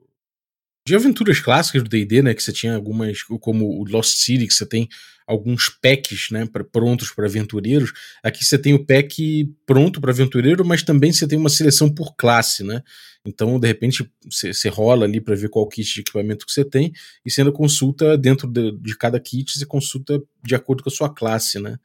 [0.86, 4.54] de aventuras clássicas do D&D, né, que você tinha algumas, como o Lost City, que
[4.54, 4.90] você tem
[5.26, 7.94] alguns packs, né, pra, prontos para aventureiros.
[8.22, 12.16] Aqui você tem o pack pronto para aventureiro, mas também você tem uma seleção por
[12.16, 12.84] classe, né?
[13.26, 16.92] Então, de repente, você rola ali para ver qual kit de equipamento que você tem
[17.26, 20.92] e você ainda consulta dentro de, de cada kit, você consulta de acordo com a
[20.92, 21.78] sua classe, né?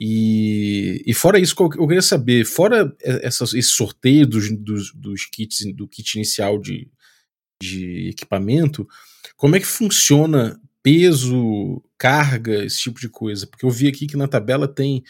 [0.00, 5.64] E, e fora isso, eu queria saber, fora essas, esse sorteio dos, dos, dos kits,
[5.74, 6.90] do kit inicial de,
[7.62, 8.86] de equipamento,
[9.36, 13.46] como é que funciona peso, carga, esse tipo de coisa?
[13.46, 15.02] Porque eu vi aqui que na tabela tem,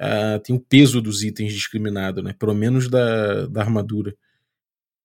[0.00, 2.34] uh, tem o peso dos itens discriminado, né?
[2.38, 4.14] Pelo menos da, da armadura.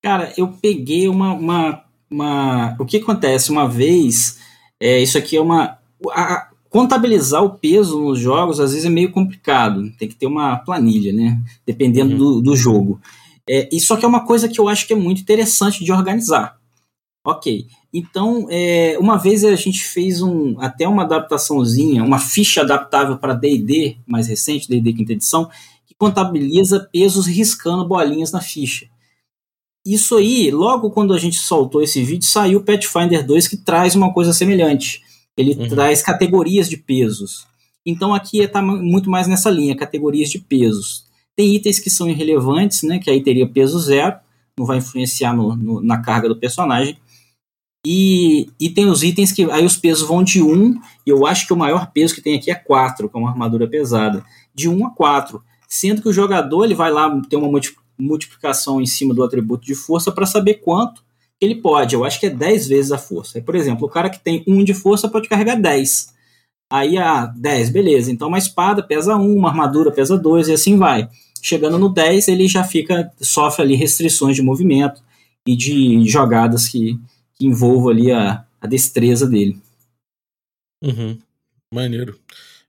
[0.02, 2.76] Cara, eu peguei uma, uma, uma...
[2.80, 3.52] O que acontece?
[3.52, 4.40] Uma vez,
[4.80, 5.78] é, isso aqui é uma...
[6.12, 9.92] A, contabilizar o peso nos jogos às vezes é meio complicado.
[9.98, 11.42] Tem que ter uma planilha, né?
[11.66, 12.18] Dependendo uhum.
[12.18, 13.02] do, do jogo.
[13.50, 16.59] É, isso aqui é uma coisa que eu acho que é muito interessante de organizar.
[17.25, 17.67] Ok.
[17.93, 23.34] Então, é, uma vez a gente fez um, até uma adaptaçãozinha, uma ficha adaptável para
[23.34, 25.49] D&D, mais recente, D&D quinta edição,
[25.86, 28.88] que contabiliza pesos riscando bolinhas na ficha.
[29.86, 33.95] Isso aí, logo quando a gente soltou esse vídeo, saiu o Pathfinder 2 que traz
[33.95, 35.01] uma coisa semelhante.
[35.38, 35.67] Ele uhum.
[35.67, 37.47] traz categorias de pesos.
[37.86, 41.05] Então aqui está muito mais nessa linha, categorias de pesos.
[41.36, 44.17] Tem itens que são irrelevantes, né, que aí teria peso zero,
[44.58, 46.97] não vai influenciar no, no, na carga do personagem.
[47.86, 51.48] E, e tem os itens que aí os pesos vão de 1, e eu acho
[51.48, 54.24] que o maior peso que tem aqui é 4, que é uma armadura pesada.
[54.54, 55.42] De 1 a 4.
[55.68, 57.62] Sendo que o jogador ele vai lá ter uma
[57.98, 61.04] multiplicação em cima do atributo de força para saber quanto
[61.39, 61.96] ele pode.
[61.96, 63.38] Eu acho que é 10 vezes a força.
[63.38, 66.13] Aí, por exemplo, o cara que tem 1 de força pode carregar 10.
[66.72, 68.12] Aí, ah, 10, beleza.
[68.12, 71.10] Então, uma espada pesa 1, uma armadura pesa 2 e assim vai.
[71.42, 75.02] Chegando no 10, ele já fica, sofre ali restrições de movimento
[75.48, 77.00] e de jogadas que,
[77.39, 79.60] que envolvam ali a, a destreza dele.
[80.84, 81.17] Uhum.
[81.73, 82.19] Maneiro.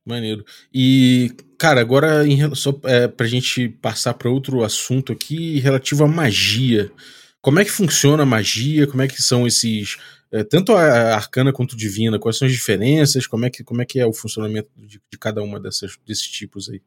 [0.06, 0.44] Maneiro.
[0.72, 6.08] E, cara, agora em, só é, pra gente passar para outro assunto aqui relativo à
[6.08, 6.90] magia.
[7.42, 8.86] Como é que funciona a magia?
[8.86, 9.96] Como é que são esses.
[10.32, 13.26] É, tanto a arcana quanto a divina, quais são as diferenças?
[13.26, 16.28] Como é que, como é, que é o funcionamento de, de cada uma dessas, desses
[16.28, 16.80] tipos aí?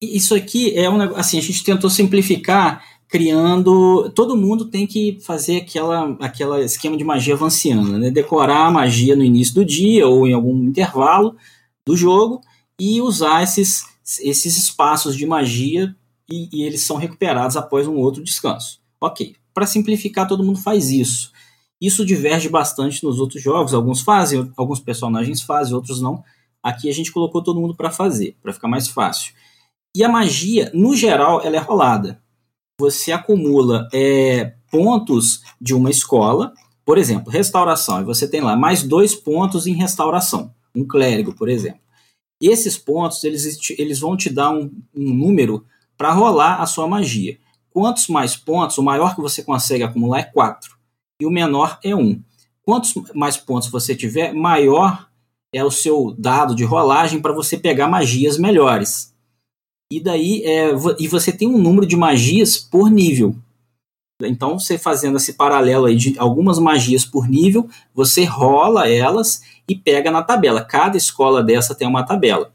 [0.00, 4.10] Isso aqui é um assim, a gente tentou simplificar criando.
[4.14, 8.10] Todo mundo tem que fazer aquela, aquela esquema de magia vanciana, né?
[8.10, 11.36] Decorar a magia no início do dia ou em algum intervalo
[11.86, 12.40] do jogo
[12.80, 13.84] e usar esses,
[14.22, 15.94] esses espaços de magia
[16.30, 18.80] e, e eles são recuperados após um outro descanso.
[18.98, 21.32] Ok, para simplificar, todo mundo faz isso.
[21.78, 23.74] Isso diverge bastante nos outros jogos.
[23.74, 26.24] Alguns fazem, alguns personagens fazem, outros não.
[26.62, 29.34] Aqui a gente colocou todo mundo para fazer, para ficar mais fácil.
[29.94, 32.21] E a magia, no geral, ela é rolada.
[32.82, 36.52] Você acumula é, pontos de uma escola,
[36.84, 40.52] por exemplo, restauração, e você tem lá mais dois pontos em restauração.
[40.74, 41.78] Um clérigo, por exemplo.
[42.40, 45.64] Esses pontos, eles, eles vão te dar um, um número
[45.96, 47.38] para rolar a sua magia.
[47.70, 50.76] Quantos mais pontos, o maior que você consegue acumular é 4
[51.20, 52.20] e o menor é 1.
[52.64, 55.08] Quantos mais pontos você tiver, maior
[55.52, 59.11] é o seu dado de rolagem para você pegar magias melhores.
[59.96, 63.36] E daí é, e você tem um número de magias por nível.
[64.22, 69.76] Então, você fazendo esse paralelo aí de algumas magias por nível, você rola elas e
[69.76, 70.64] pega na tabela.
[70.64, 72.50] Cada escola dessa tem uma tabela.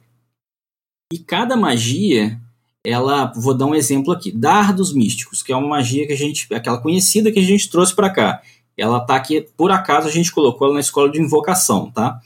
[1.14, 2.40] E cada magia
[2.84, 6.52] ela, vou dar um exemplo aqui, Dardos Místicos, que é uma magia que a gente,
[6.54, 8.42] aquela conhecida que a gente trouxe para cá.
[8.76, 12.20] Ela tá aqui, por acaso a gente colocou ela na escola de invocação, tá?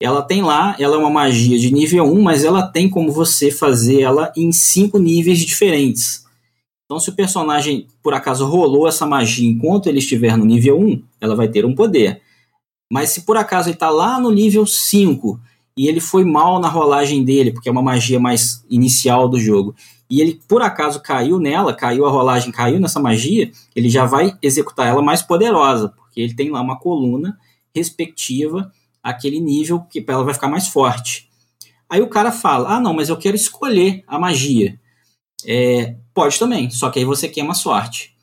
[0.00, 3.50] Ela tem lá, ela é uma magia de nível 1, mas ela tem como você
[3.50, 6.24] fazer ela em cinco níveis diferentes.
[6.86, 11.02] Então, se o personagem por acaso rolou essa magia enquanto ele estiver no nível 1,
[11.20, 12.22] ela vai ter um poder.
[12.90, 15.38] Mas se por acaso ele está lá no nível 5
[15.76, 19.74] e ele foi mal na rolagem dele, porque é uma magia mais inicial do jogo,
[20.10, 24.36] e ele por acaso caiu nela, caiu a rolagem, caiu nessa magia, ele já vai
[24.42, 27.38] executar ela mais poderosa, porque ele tem lá uma coluna
[27.72, 31.28] respectiva àquele nível que ela vai ficar mais forte.
[31.88, 34.78] Aí o cara fala: Ah, não, mas eu quero escolher a magia.
[35.46, 38.14] É, pode também, só que aí você queima a sorte.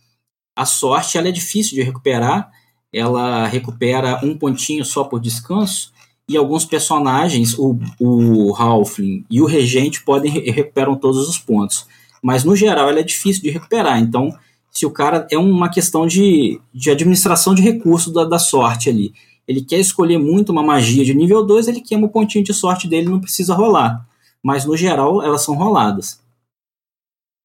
[0.56, 2.52] A sorte ela é difícil de recuperar,
[2.94, 5.92] ela recupera um pontinho só por descanso,
[6.30, 11.86] e alguns personagens, o, o Halfling e o Regente, podem recuperam todos os pontos.
[12.22, 14.00] Mas no geral ela é difícil de recuperar.
[14.00, 14.36] Então,
[14.70, 19.14] se o cara é uma questão de, de administração de recurso da, da sorte ali.
[19.48, 22.88] Ele quer escolher muito uma magia de nível 2, ele queima o pontinho de sorte
[22.88, 24.06] dele, não precisa rolar.
[24.44, 26.20] Mas no geral elas são roladas.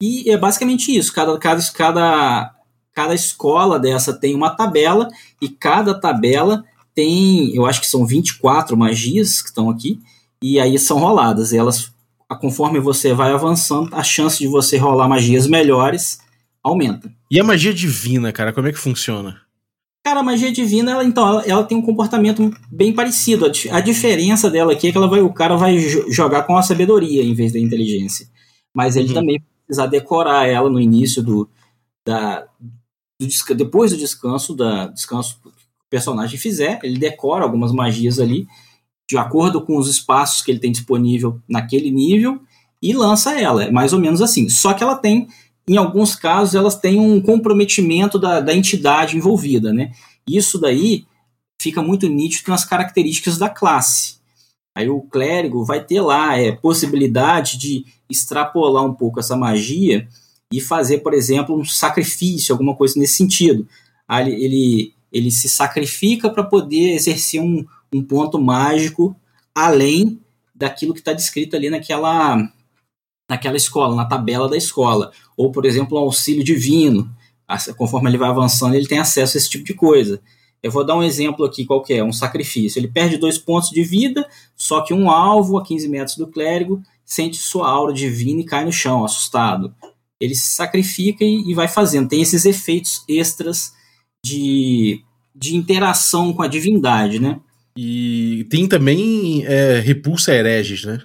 [0.00, 1.12] E é basicamente isso.
[1.12, 2.54] Cada, cada, cada
[2.92, 5.08] cada escola dessa tem uma tabela
[5.40, 9.98] e cada tabela tem, eu acho que são 24 magias que estão aqui,
[10.42, 11.52] e aí são roladas.
[11.52, 11.90] Elas,
[12.40, 16.20] conforme você vai avançando, a chance de você rolar magias melhores
[16.62, 17.10] aumenta.
[17.30, 19.40] E a magia divina, cara, como é que funciona?
[20.04, 23.46] Cara, a magia divina, ela, então, ela, ela, tem um comportamento bem parecido.
[23.46, 26.62] A, a, diferença dela aqui é que ela vai, o cara vai jogar com a
[26.62, 28.26] sabedoria em vez da inteligência.
[28.74, 29.14] Mas ele uhum.
[29.14, 31.48] também precisa decorar ela no início do,
[32.04, 32.44] da,
[33.20, 35.52] do depois do descanso da descanso que o
[35.88, 38.46] personagem fizer, ele decora algumas magias ali
[39.08, 42.40] de acordo com os espaços que ele tem disponível naquele nível
[42.80, 43.64] e lança ela.
[43.64, 44.48] É mais ou menos assim.
[44.48, 45.28] Só que ela tem
[45.68, 49.92] em alguns casos, elas têm um comprometimento da, da entidade envolvida, né?
[50.26, 51.06] Isso daí
[51.60, 54.16] fica muito nítido nas características da classe.
[54.74, 60.08] Aí o clérigo vai ter lá é, possibilidade de extrapolar um pouco essa magia
[60.52, 63.66] e fazer, por exemplo, um sacrifício, alguma coisa nesse sentido.
[64.08, 69.14] Aí ele, ele se sacrifica para poder exercer um, um ponto mágico
[69.54, 70.18] além
[70.54, 72.36] daquilo que está descrito ali naquela,
[73.30, 75.12] naquela escola, na tabela da escola.
[75.36, 77.10] Ou, por exemplo, um auxílio divino.
[77.76, 80.20] Conforme ele vai avançando, ele tem acesso a esse tipo de coisa.
[80.62, 82.78] Eu vou dar um exemplo aqui qualquer, um sacrifício.
[82.78, 86.80] Ele perde dois pontos de vida, só que um alvo a 15 metros do clérigo
[87.04, 89.74] sente sua aura divina e cai no chão, assustado.
[90.20, 92.08] Ele se sacrifica e, e vai fazendo.
[92.08, 93.72] Tem esses efeitos extras
[94.24, 95.02] de,
[95.34, 97.40] de interação com a divindade, né?
[97.76, 101.02] E tem também é, repulsa hereges, né?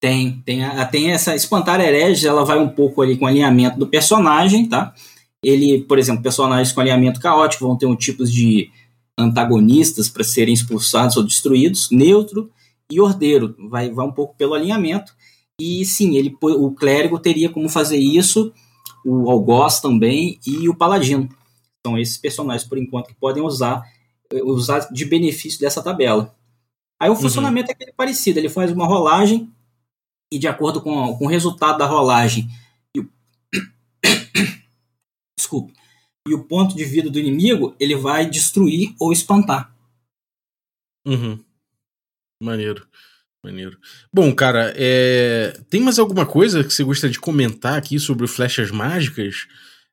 [0.00, 3.86] Tem, tem, tem essa espantar herege, ela vai um pouco ali com o alinhamento do
[3.86, 4.94] personagem, tá?
[5.44, 8.70] Ele, por exemplo, personagens com alinhamento caótico vão ter um tipo de
[9.18, 12.50] antagonistas para serem expulsados ou destruídos, neutro
[12.90, 15.14] e ordeiro, vai, vai um pouco pelo alinhamento.
[15.60, 18.52] E sim, ele, o clérigo teria como fazer isso,
[19.04, 21.28] o algoz também e o paladino.
[21.86, 23.82] São esses personagens, por enquanto, que podem usar,
[24.44, 26.34] usar de benefício dessa tabela.
[26.98, 27.20] Aí o uhum.
[27.20, 27.72] funcionamento uhum.
[27.72, 29.50] é aquele parecido, ele faz uma rolagem,
[30.32, 32.48] e de acordo com, com o resultado da rolagem
[32.94, 33.08] e o,
[35.36, 35.72] desculpa,
[36.28, 39.74] e o ponto de vida do inimigo, ele vai destruir ou espantar.
[41.06, 41.42] Uhum.
[42.42, 42.86] Maneiro.
[43.42, 43.78] Maneiro.
[44.12, 45.58] Bom, cara, é...
[45.70, 49.46] tem mais alguma coisa que você gostaria de comentar aqui sobre flechas mágicas?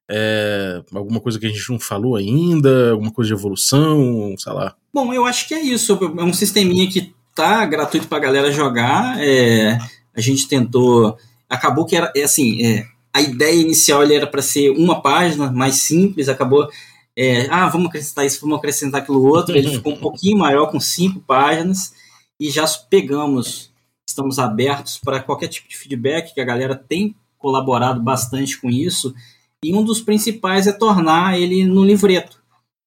[0.09, 0.83] É...
[0.93, 2.91] Alguma coisa que a gente não falou ainda?
[2.91, 4.35] Alguma coisa de evolução?
[4.37, 4.75] Sei lá.
[4.93, 5.93] Bom, eu acho que é isso.
[5.93, 9.17] É um sisteminha que tá gratuito pra galera jogar.
[9.17, 9.77] É
[10.17, 11.15] a gente tentou.
[11.47, 15.51] Acabou que era é assim, é, a ideia inicial ele era para ser uma página
[15.51, 16.67] mais simples, acabou.
[17.15, 19.55] É, ah, vamos acrescentar isso, vamos acrescentar aquilo outro.
[19.55, 21.93] Ele ficou um pouquinho maior, com cinco páginas,
[22.39, 23.71] e já pegamos,
[24.07, 29.15] estamos abertos para qualquer tipo de feedback, que a galera tem colaborado bastante com isso.
[29.63, 32.39] E um dos principais é tornar ele no livreto,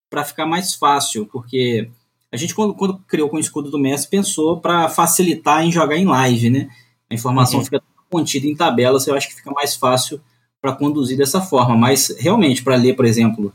[0.08, 1.88] para ficar mais fácil, porque
[2.32, 5.96] a gente, quando, quando criou com o escudo do mestre, pensou para facilitar em jogar
[5.96, 6.68] em live, né?
[7.10, 7.64] A informação uhum.
[7.64, 10.20] fica contida em tabelas, eu acho que fica mais fácil
[10.60, 11.76] para conduzir dessa forma.
[11.76, 13.52] Mas realmente, para ler, por exemplo,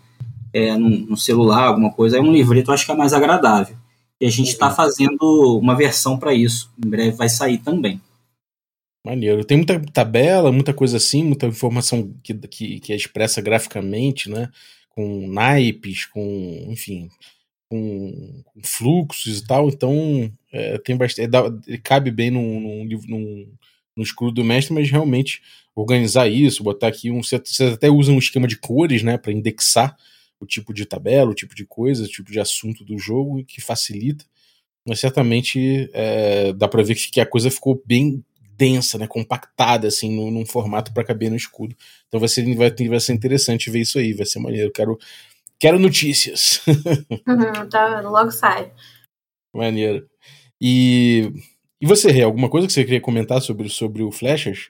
[0.54, 3.76] é, no, celular, alguma coisa, é um livreto, eu acho que é mais agradável.
[4.20, 4.76] E a gente está uhum.
[4.76, 6.72] fazendo uma versão para isso.
[6.84, 8.02] Em breve vai sair também.
[9.06, 9.46] Maneiro.
[9.46, 14.50] Tem muita tabela, muita coisa assim, muita informação que, que, que é expressa graficamente, né?
[14.90, 17.10] Com naipes, com, enfim,
[17.70, 19.70] com, fluxos e tal.
[19.70, 21.30] Então, é, tem bastante,
[21.68, 23.54] é, cabe bem num, num, num,
[23.96, 25.42] no escuro do mestre, mas realmente
[25.76, 27.22] organizar isso, botar aqui um.
[27.22, 29.96] Você até usa um esquema de cores, né, para indexar
[30.40, 33.62] o tipo de tabela, o tipo de coisa, o tipo de assunto do jogo, que
[33.62, 34.26] facilita.
[34.88, 38.24] Mas certamente é, dá para ver que a coisa ficou bem
[38.58, 41.76] densa, né, compactada assim, num, num formato para caber no escudo.
[42.08, 44.72] Então vai ser, vai, vai ser interessante ver isso aí, vai ser maneiro.
[44.72, 44.98] Quero,
[45.60, 46.62] quero notícias.
[47.28, 48.72] Uhum, tá, logo sai.
[49.54, 50.08] Maneiro.
[50.62, 51.32] E,
[51.82, 54.70] e você, Rê, alguma coisa que você queria comentar sobre, sobre o Flashers?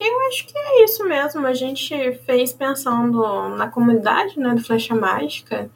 [0.00, 1.46] Eu acho que é isso mesmo.
[1.46, 3.22] A gente fez pensando
[3.56, 5.70] na comunidade né, do Flecha Mágica.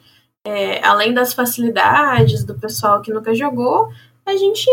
[0.45, 3.91] É, além das facilidades do pessoal que nunca jogou,
[4.25, 4.69] a gente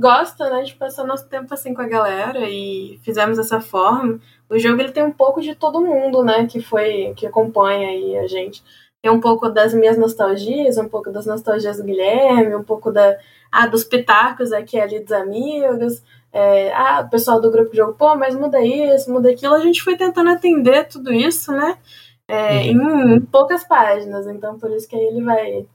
[0.00, 4.20] gosta né, de passar nosso tempo assim com a galera e fizemos dessa forma.
[4.48, 8.18] O jogo ele tem um pouco de todo mundo, né, que foi que acompanha aí
[8.18, 8.62] a gente.
[9.02, 13.16] Tem um pouco das minhas nostalgias, um pouco das nostalgias do Guilherme, um pouco da,
[13.52, 16.02] ah, dos pitacos aqui ali dos amigos.
[16.32, 19.54] É, ah, o pessoal do grupo de jogo, pô, mas muda isso, muda aquilo.
[19.54, 21.78] A gente foi tentando atender tudo isso, né?
[22.28, 23.14] É, uhum.
[23.14, 24.26] em, poucas páginas.
[24.26, 25.66] Então, por isso que aí ele vai,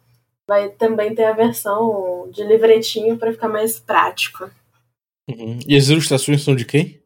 [0.51, 4.51] vai também ter a versão de livretinho para ficar mais prático.
[5.29, 5.59] Uhum.
[5.65, 7.01] E as ilustrações são de quem?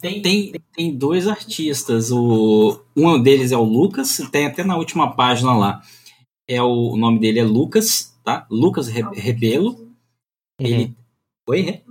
[0.00, 2.10] Tem, tem, tem dois artistas.
[2.10, 5.82] O, um deles é o Lucas, tem até na última página lá.
[6.48, 8.46] É o, o nome dele é Lucas, tá?
[8.50, 9.72] Lucas Re, Rebelo.
[10.58, 10.66] Uhum.
[10.66, 10.96] Ele.
[11.50, 11.84] Oi?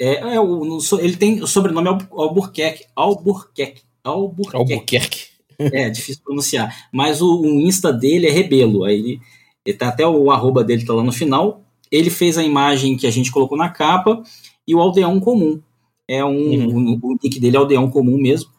[0.00, 2.86] É, é o, no- ele tem o sobrenome Albu- Albuquerque.
[2.96, 3.82] Albuquerque.
[4.02, 4.56] Albuquerque.
[4.56, 5.31] Albuquerque.
[5.72, 6.88] É, difícil pronunciar.
[6.92, 8.84] Mas o, o Insta dele é Rebelo.
[8.84, 9.20] Aí ele,
[9.64, 11.62] ele tá até o arroba dele tá lá no final.
[11.90, 14.22] Ele fez a imagem que a gente colocou na capa
[14.66, 15.60] e o aldeão comum.
[16.08, 16.98] É um, Uhum.
[17.02, 18.50] o, o nick dele é aldeão comum mesmo.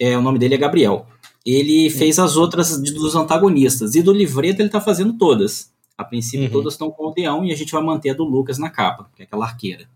[0.00, 1.06] É, o nome dele é Gabriel.
[1.44, 3.94] Ele fez as outras dos antagonistas.
[3.94, 5.72] E do livreto ele tá fazendo todas.
[5.96, 6.52] A princípio Uhum.
[6.52, 9.10] todas estão com o aldeão e a gente vai manter a do Lucas na capa,
[9.16, 9.88] que é aquela arqueira.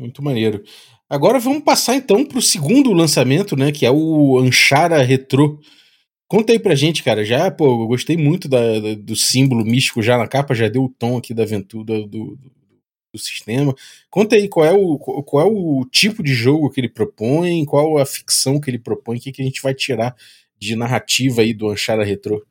[0.00, 0.62] Muito maneiro.
[1.12, 3.70] Agora vamos passar então pro segundo lançamento, né?
[3.70, 5.60] Que é o Anchara Retro.
[6.28, 7.24] Conta aí pra gente, cara.
[7.24, 10.84] Já, pô, eu gostei muito da- da- do símbolo místico já na capa, já deu
[10.84, 12.38] o tom aqui da aventura do, do,
[13.14, 13.74] do sistema.
[14.10, 17.98] Conta aí qual é, o, qual é o tipo de jogo que ele propõe, qual
[17.98, 20.16] a ficção que ele propõe, o que, que a gente vai tirar
[20.58, 22.42] de narrativa aí do Anchara Retro.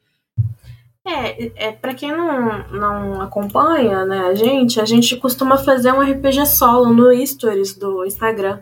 [1.06, 6.02] É, é para quem não, não acompanha, né, a gente, a gente costuma fazer um
[6.02, 8.62] RPG solo no Stories do Instagram.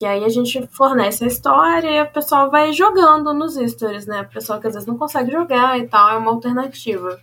[0.00, 4.22] E aí a gente fornece a história e o pessoal vai jogando nos Stories, né?
[4.22, 7.18] O pessoal que às vezes não consegue jogar e tal, é uma alternativa.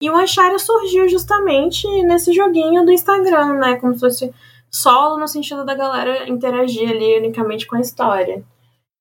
[0.00, 3.76] E o Anchara surgiu justamente nesse joguinho do Instagram, né?
[3.76, 4.34] Como se fosse
[4.70, 8.44] solo no sentido da galera interagir ali unicamente com a história.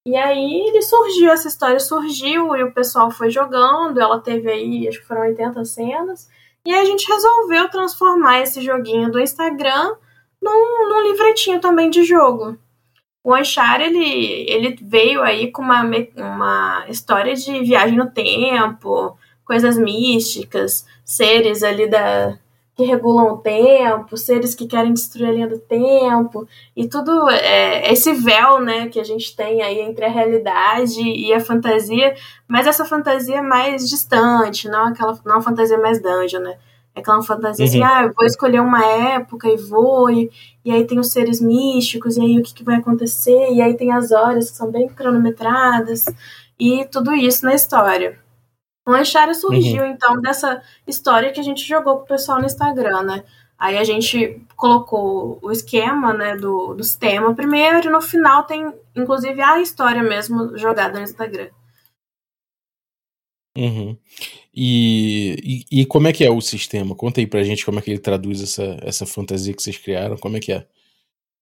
[0.09, 4.87] E aí ele surgiu, essa história surgiu e o pessoal foi jogando, ela teve aí,
[4.87, 6.27] acho que foram 80 cenas.
[6.65, 9.95] E aí a gente resolveu transformar esse joguinho do Instagram
[10.41, 12.57] num, num livretinho também de jogo.
[13.23, 14.03] O Anchar, ele,
[14.49, 15.83] ele veio aí com uma,
[16.17, 22.35] uma história de viagem no tempo, coisas místicas, seres ali da,
[22.79, 27.91] que regulam o tempo, seres que querem destruir a linha do tempo, e tudo é,
[27.91, 32.15] esse véu, né, que a gente tem aí entre a realidade e a fantasia,
[32.47, 36.57] mas essa fantasia mais distante, não aquela não a fantasia mais dungeon, né?
[36.95, 37.85] É aquela fantasia assim, Uhum.
[37.85, 40.31] ah, eu vou escolher uma época e vou, e,
[40.63, 43.73] e aí tem os seres místicos, e aí o que, que vai acontecer, e aí
[43.75, 46.05] tem as horas que são bem cronometradas,
[46.57, 48.17] e tudo isso na história.
[48.89, 53.03] O Anchara surgiu, então, dessa história que a gente jogou com o pessoal no Instagram,
[53.03, 53.23] né?
[53.55, 58.73] Aí a gente colocou o esquema, né, do, do sistema primeiro, e no final tem,
[58.95, 61.49] inclusive, a história mesmo jogada no Instagram.
[63.55, 63.95] Uhum.
[64.51, 66.95] E, e, e como é que é o sistema?
[66.95, 70.17] Conta aí pra gente como é que ele traduz essa, essa fantasia que vocês criaram,
[70.17, 70.65] como é que é?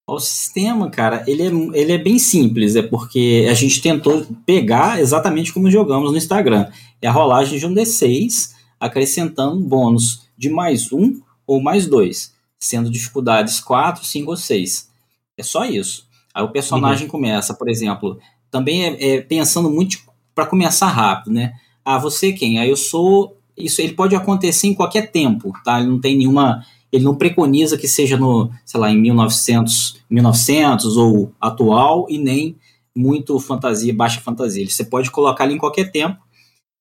[0.10, 1.48] O sistema, cara, ele é,
[1.78, 6.72] ele é bem simples, é porque a gente tentou pegar exatamente como jogamos no Instagram.
[7.02, 12.90] É a rolagem de um D6, acrescentando bônus de mais um ou mais dois, sendo
[12.90, 14.90] dificuldades 4, 5 ou 6.
[15.38, 16.08] É só isso.
[16.34, 18.18] Aí o personagem começa, por exemplo,
[18.50, 20.00] também é, é pensando muito
[20.34, 21.54] para começar rápido, né?
[21.84, 22.60] Ah, você quem?
[22.60, 23.36] Aí eu sou.
[23.58, 25.80] Isso ele pode acontecer em qualquer tempo, tá?
[25.80, 30.98] Ele não tem nenhuma ele não preconiza que seja no, sei lá, em 1900, 1900
[30.98, 32.56] ou atual e nem
[32.96, 34.68] muito fantasia, baixa fantasia.
[34.68, 36.18] Você pode colocar ali em qualquer tempo.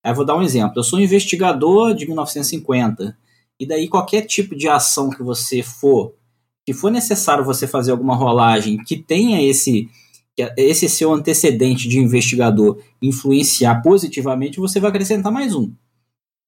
[0.03, 0.73] Aí eu vou dar um exemplo.
[0.77, 3.17] Eu sou um investigador de 1950
[3.59, 6.13] e daí qualquer tipo de ação que você for,
[6.65, 9.89] que for necessário você fazer alguma rolagem que tenha esse
[10.55, 15.71] esse seu antecedente de investigador influenciar positivamente, você vai acrescentar mais um.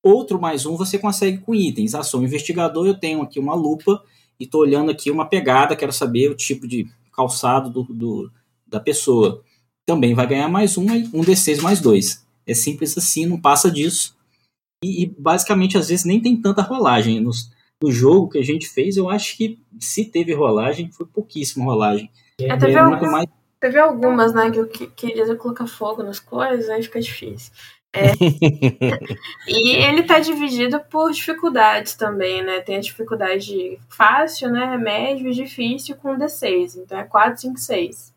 [0.02, 1.94] Outro mais um você consegue com itens.
[1.94, 4.02] Ah, sou um investigador, eu tenho aqui uma lupa
[4.40, 8.32] e estou olhando aqui uma pegada, quero saber o tipo de calçado do, do,
[8.66, 9.44] da pessoa.
[9.86, 12.26] Também vai ganhar mais um, um D6 mais dois.
[12.46, 14.16] É simples assim, não passa disso.
[14.84, 17.20] E, e basicamente, às vezes, nem tem tanta rolagem.
[17.20, 17.32] No,
[17.84, 22.10] no jogo que a gente fez, eu acho que se teve rolagem, foi pouquíssima rolagem.
[22.40, 23.28] É, teve, é muito algumas, mais
[23.60, 27.52] teve algumas, né, que eu que- queria colocar fogo nas coisas, aí fica difícil.
[27.94, 28.12] É.
[29.48, 32.62] E ele tá dividido por dificuldades também, né?
[32.62, 34.78] Tem a dificuldade fácil, né?
[34.78, 36.76] Médio e difícil com D6.
[36.76, 38.14] Então é 4, 5, 6.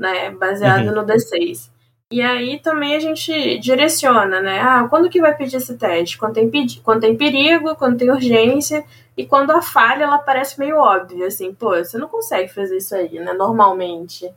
[0.00, 0.30] Né?
[0.30, 0.94] Baseado Uhum.
[0.96, 1.70] no D6.
[2.10, 4.60] E aí também a gente direciona, né?
[4.60, 6.18] Ah, quando que vai pedir esse teste?
[6.18, 8.84] Quando tem, pedi- quando tem perigo, quando tem urgência
[9.16, 12.94] e quando a falha ela parece meio óbvia, assim, pô, você não consegue fazer isso
[12.94, 13.32] aí, né?
[13.32, 14.30] Normalmente.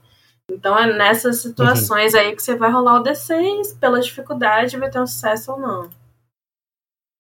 [0.50, 5.00] Então é nessas situações aí que você vai rolar o D6, pela dificuldade, vai ter
[5.02, 5.90] um sucesso ou não.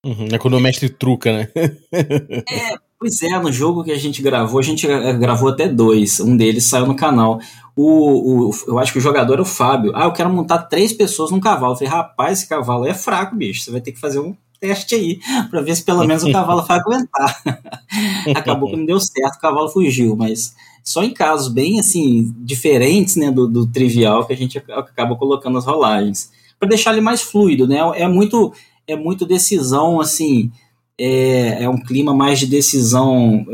[0.05, 1.47] Uhum, É quando o mestre truca, né?
[3.01, 6.19] Pois é, no jogo que a gente gravou, a gente gra- gravou até dois.
[6.19, 7.39] Um deles saiu no canal.
[7.73, 9.93] O, o, eu acho que o jogador era o Fábio.
[9.95, 11.71] Ah, eu quero montar três pessoas num cavalo.
[11.71, 13.61] Eu falei, rapaz, esse cavalo é fraco, bicho.
[13.61, 15.19] Você vai ter que fazer um teste aí,
[15.49, 17.41] pra ver se pelo menos o cavalo vai aguentar.
[18.35, 20.53] Acabou que não deu certo, o cavalo fugiu, mas
[20.83, 25.57] Só em casos bem assim diferentes, né, do, do trivial que a gente acaba colocando
[25.57, 27.77] as rolagens para deixar ele mais fluido, né?
[27.95, 28.53] É muito
[28.87, 30.51] é muito decisão assim,
[30.97, 33.45] é, é um clima mais de decisão,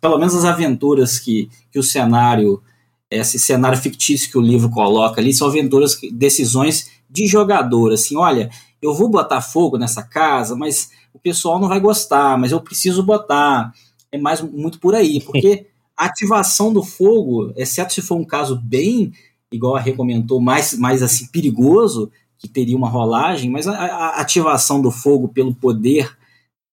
[0.00, 2.60] pelo menos as aventuras que, que o cenário
[3.10, 8.50] esse cenário fictício que o livro coloca ali são aventuras, decisões de jogador, assim, olha,
[8.80, 13.02] eu vou botar fogo nessa casa, mas o pessoal não vai gostar, mas eu preciso
[13.02, 13.72] botar.
[14.12, 15.66] É mais muito por aí, porque
[16.00, 19.12] a ativação do fogo, exceto se for um caso bem,
[19.52, 24.80] igual a recomendou, mais, mais assim, perigoso, que teria uma rolagem, mas a, a ativação
[24.80, 26.16] do fogo pelo poder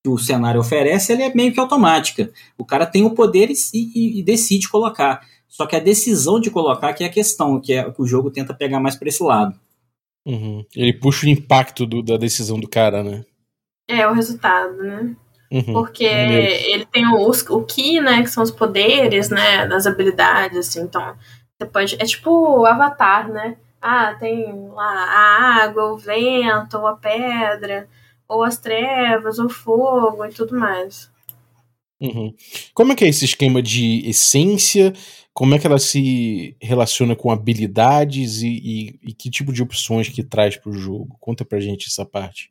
[0.01, 2.31] que o cenário oferece, ele é meio que automática.
[2.57, 5.19] O cara tem o poder e, e, e decide colocar.
[5.45, 8.31] Só que a decisão de colocar que é a questão, que é que o jogo
[8.31, 9.59] tenta pegar mais para esse lado.
[10.25, 10.63] Uhum.
[10.73, 13.25] Ele puxa o impacto do, da decisão do cara, né?
[13.89, 15.17] É, o resultado, né?
[15.51, 15.73] Uhum.
[15.73, 18.21] Porque ele tem o, o Ki, né?
[18.21, 19.67] Que são os poderes, né?
[19.67, 20.81] Das habilidades, assim.
[20.81, 21.15] Então,
[21.57, 21.95] você pode.
[21.99, 23.57] É tipo o Avatar, né?
[23.81, 27.87] Ah, tem lá a água, o vento, ou a pedra,
[28.27, 31.09] ou as trevas, o fogo e tudo mais.
[31.99, 32.33] Uhum.
[32.73, 34.93] Como é que é esse esquema de essência
[35.37, 40.09] como é que ela se relaciona com habilidades e, e, e que tipo de opções
[40.09, 41.15] que traz para o jogo?
[41.19, 42.49] Conta pra gente essa parte.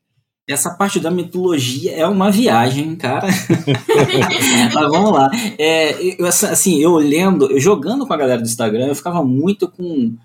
[0.49, 3.27] Essa parte da mitologia é uma viagem, cara.
[4.73, 5.29] Mas vamos lá.
[5.59, 9.69] É, eu, assim, eu lendo, eu jogando com a galera do Instagram, eu ficava muito
[9.69, 10.17] com,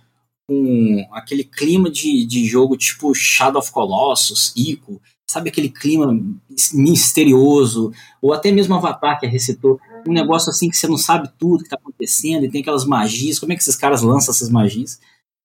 [0.47, 6.15] com aquele clima de, de jogo tipo Shadow of Colossus, Ico, sabe aquele clima
[6.73, 7.91] misterioso,
[8.21, 11.63] ou até mesmo Avatar que recitou um negócio assim que você não sabe tudo que
[11.65, 14.99] está acontecendo e tem aquelas magias, como é que esses caras lançam essas magias?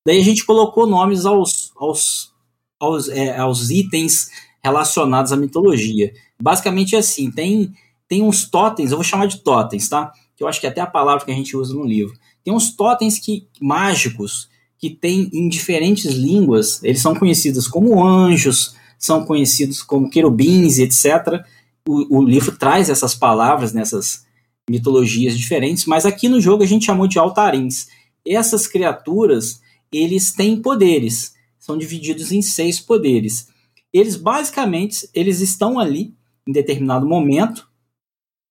[0.06, 2.32] Daí a gente colocou nomes aos, aos,
[2.78, 4.30] aos, é, aos itens
[4.66, 6.12] relacionados à mitologia.
[6.40, 7.72] Basicamente é assim, tem,
[8.08, 10.12] tem uns totens, eu vou chamar de totens, tá?
[10.36, 12.14] Que eu acho que é até a palavra que a gente usa no livro.
[12.44, 14.48] Tem uns totens que, mágicos
[14.78, 21.44] que tem em diferentes línguas, eles são conhecidos como anjos, são conhecidos como querubins, etc.
[21.88, 24.26] O, o livro traz essas palavras nessas
[24.68, 27.86] mitologias diferentes, mas aqui no jogo a gente chamou de altarins.
[28.26, 29.60] Essas criaturas,
[29.92, 33.48] eles têm poderes, são divididos em seis poderes.
[33.96, 36.14] Eles basicamente, eles estão ali
[36.46, 37.68] em determinado momento,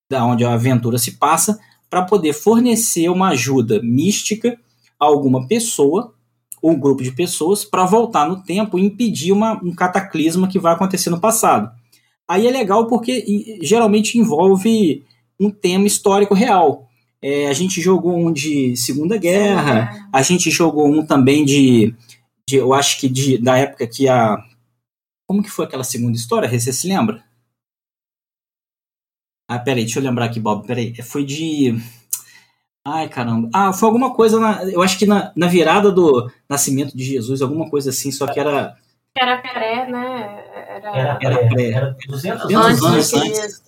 [0.10, 4.60] da onde a aventura se passa, para poder fornecer uma ajuda mística
[5.00, 6.14] a alguma pessoa
[6.62, 10.60] ou um grupo de pessoas para voltar no tempo e impedir uma, um cataclisma que
[10.60, 11.72] vai acontecer no passado.
[12.28, 15.04] Aí é legal porque geralmente envolve
[15.40, 16.90] um tema histórico real.
[17.22, 21.94] É, a gente jogou um de Segunda Guerra, a gente jogou um também de,
[22.50, 24.44] de, eu acho que de, da época que a
[25.28, 26.48] como que foi aquela segunda história?
[26.48, 27.24] Você se lembra?
[29.48, 30.66] Ah, peraí, deixa eu lembrar aqui, Bob.
[30.66, 31.76] Peraí, foi de.
[32.84, 33.50] Ai, caramba.
[33.54, 37.42] Ah, foi alguma coisa, na, eu acho que na, na virada do nascimento de Jesus,
[37.42, 38.76] alguma coisa assim, só que era.
[39.18, 40.44] Era pré, né?
[40.68, 41.72] Era, era, era pré.
[41.72, 43.14] Era 200 anos antes.
[43.14, 43.62] antes.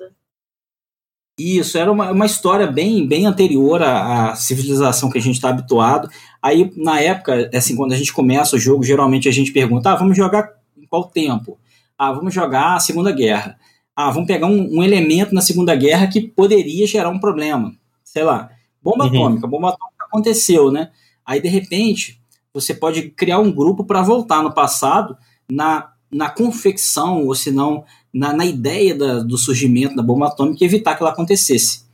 [1.39, 5.49] Isso, era uma, uma história bem, bem anterior à, à civilização que a gente está
[5.49, 6.09] habituado.
[6.41, 9.95] Aí, na época, assim, quando a gente começa o jogo, geralmente a gente pergunta: ah,
[9.95, 10.56] vamos jogar
[10.89, 11.59] qual tempo?
[11.97, 13.57] Ah, vamos jogar a Segunda Guerra.
[13.95, 17.73] Ah, vamos pegar um, um elemento na Segunda Guerra que poderia gerar um problema.
[18.03, 18.49] Sei lá,
[18.81, 19.09] bomba uhum.
[19.09, 19.47] atômica.
[19.47, 20.91] Bomba atômica aconteceu, né?
[21.25, 22.21] Aí, de repente,
[22.53, 25.17] você pode criar um grupo para voltar no passado
[25.51, 27.83] na, na confecção, ou se não,
[28.13, 31.85] na, na ideia da, do surgimento da bomba atômica e evitar que ela acontecesse.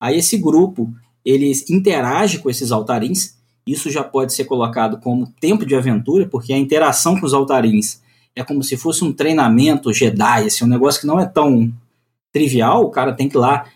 [0.00, 0.92] Aí esse grupo,
[1.24, 3.36] ele interage com esses altarins,
[3.66, 8.00] isso já pode ser colocado como tempo de aventura, porque a interação com os altarins
[8.36, 11.72] é como se fosse um treinamento Jedi, assim, um negócio que não é tão
[12.30, 13.66] trivial, o cara tem que ir lá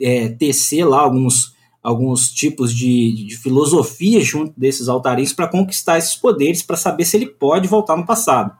[0.00, 1.52] é, tecer lá alguns,
[1.82, 7.16] alguns tipos de, de filosofia junto desses altarins para conquistar esses poderes, para saber se
[7.16, 8.56] ele pode voltar no passado.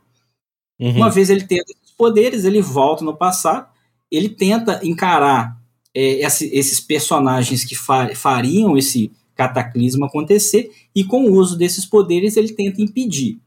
[0.81, 0.97] Uhum.
[0.97, 1.65] Uma vez ele tendo
[1.97, 3.69] poderes, ele volta no passado,
[4.11, 5.57] ele tenta encarar
[5.95, 7.75] é, esse, esses personagens que
[8.15, 13.39] fariam esse cataclismo acontecer, e com o uso desses poderes ele tenta impedir.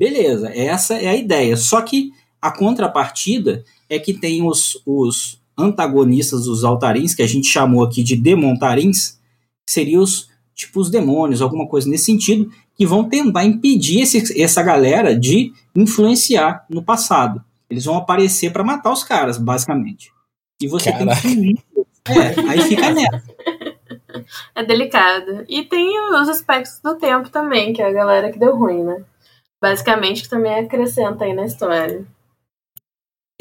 [0.00, 1.58] Beleza, essa é a ideia.
[1.58, 7.46] Só que a contrapartida é que tem os, os antagonistas dos altarins, que a gente
[7.46, 9.20] chamou aqui de demontarins,
[9.66, 14.42] que seriam os tipo os demônios, alguma coisa nesse sentido, que vão tentar impedir esse,
[14.42, 17.44] essa galera de influenciar no passado.
[17.68, 20.10] Eles vão aparecer para matar os caras, basicamente.
[20.62, 21.20] E você Caraca.
[21.20, 21.62] tem que.
[22.08, 23.22] É, aí fica nessa.
[24.54, 25.44] É delicado.
[25.48, 29.04] E tem os aspectos do tempo também, que é a galera que deu ruim, né?
[29.60, 32.06] Basicamente, que também acrescenta aí na história.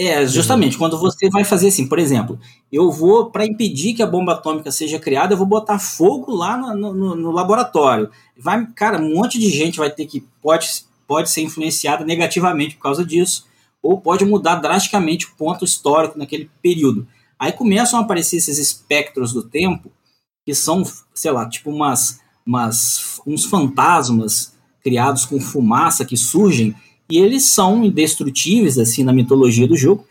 [0.01, 2.39] É, justamente, quando você vai fazer assim, por exemplo,
[2.71, 6.55] eu vou, para impedir que a bomba atômica seja criada, eu vou botar fogo lá
[6.55, 8.09] no, no, no, laboratório.
[8.37, 12.83] Vai, cara, um monte de gente vai ter que, pode, pode ser influenciada negativamente por
[12.83, 13.45] causa disso,
[13.83, 17.05] ou pode mudar drasticamente o ponto histórico naquele período.
[17.37, 19.91] Aí começam a aparecer esses espectros do tempo,
[20.45, 20.81] que são,
[21.13, 26.75] sei lá, tipo umas, umas uns fantasmas criados com fumaça que surgem
[27.09, 30.05] e eles são indestrutíveis, assim, na mitologia do jogo.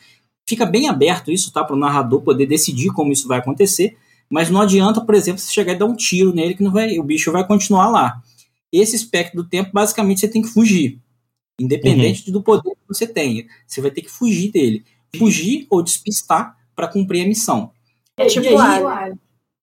[0.49, 1.63] Fica bem aberto isso, tá?
[1.63, 3.97] Para o narrador poder decidir como isso vai acontecer.
[4.31, 6.99] Mas não adianta, por exemplo, você chegar e dar um tiro nele que não vai,
[6.99, 8.23] o bicho vai continuar lá.
[8.73, 10.99] Esse espectro do tempo, basicamente, você tem que fugir.
[11.61, 12.33] Independente uhum.
[12.33, 13.47] do poder que você tenha.
[13.67, 14.85] Você vai ter que fugir dele.
[15.17, 17.71] Fugir ou despistar para cumprir a missão.
[18.17, 19.19] É tipo aí, Alien.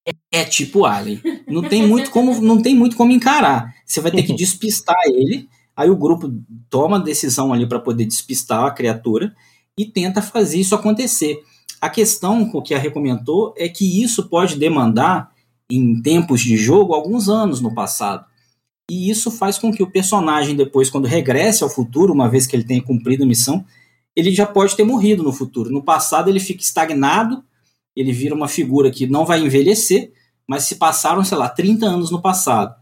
[0.08, 1.22] É, é tipo Alien.
[1.48, 3.74] Não tem muito como, não tem muito como encarar.
[3.86, 6.34] Você vai ter que despistar ele Aí o grupo
[6.70, 9.36] toma a decisão ali para poder despistar a criatura
[9.78, 11.44] e tenta fazer isso acontecer.
[11.82, 15.34] A questão que a recomendou é que isso pode demandar,
[15.70, 18.26] em tempos de jogo, alguns anos no passado.
[18.90, 22.56] E isso faz com que o personagem, depois, quando regresse ao futuro, uma vez que
[22.56, 23.66] ele tenha cumprido a missão,
[24.16, 25.72] ele já pode ter morrido no futuro.
[25.72, 27.44] No passado, ele fica estagnado,
[27.96, 30.12] ele vira uma figura que não vai envelhecer,
[30.48, 32.76] mas se passaram, sei lá, 30 anos no passado.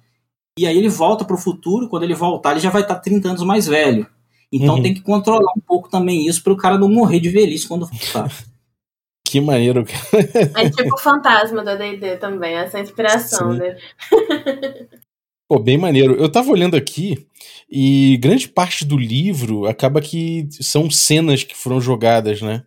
[0.57, 3.01] E aí ele volta para o futuro, quando ele voltar, ele já vai estar tá
[3.01, 4.07] 30 anos mais velho.
[4.51, 4.83] Então uhum.
[4.83, 7.87] tem que controlar um pouco também isso para o cara não morrer de velhice quando
[7.87, 8.31] voltar.
[9.25, 10.63] que maneiro, cara.
[10.63, 13.77] É tipo o fantasma da D&D também, essa inspiração, né?
[15.49, 16.15] Pô, bem maneiro.
[16.15, 17.27] Eu tava olhando aqui
[17.69, 22.63] e grande parte do livro acaba que são cenas que foram jogadas, né?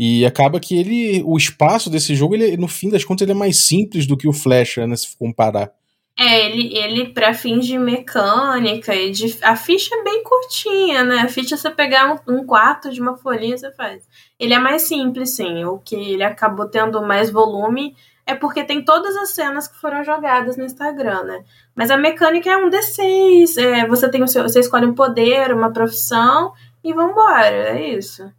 [0.00, 3.34] E acaba que ele, o espaço desse jogo, ele, no fim das contas, ele é
[3.34, 4.94] mais simples do que o Flash, né?
[4.94, 5.72] Se comparar.
[6.16, 9.36] É, ele, ele para fins de mecânica e de.
[9.42, 11.18] A ficha é bem curtinha, né?
[11.22, 14.08] A ficha você pegar um, um quarto de uma folhinha, você faz.
[14.38, 15.64] Ele é mais simples, sim.
[15.64, 20.04] O que ele acabou tendo mais volume é porque tem todas as cenas que foram
[20.04, 21.44] jogadas no Instagram, né?
[21.74, 23.56] Mas a mecânica é um D6.
[23.60, 24.44] É, você tem o seu.
[24.44, 26.52] Você escolhe um poder, uma profissão
[26.84, 27.78] e vambora.
[27.78, 28.30] É isso.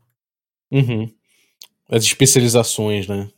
[0.71, 1.18] Uhum.
[1.89, 3.29] As especializações, né?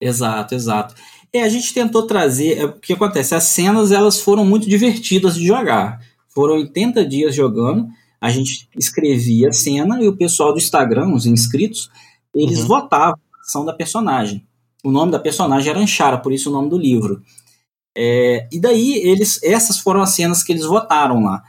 [0.00, 0.94] Exato, exato.
[1.32, 2.58] É, a gente tentou trazer.
[2.58, 3.34] É, o que acontece?
[3.34, 6.00] As cenas elas foram muito divertidas de jogar.
[6.28, 7.86] Foram 80 dias jogando.
[8.20, 11.90] A gente escrevia a cena e o pessoal do Instagram, os inscritos,
[12.34, 12.66] eles uhum.
[12.66, 14.46] votavam a ação da personagem.
[14.84, 17.22] O nome da personagem era Anchara, por isso o nome do livro.
[17.96, 21.42] É, e daí eles, essas foram as cenas que eles votaram lá.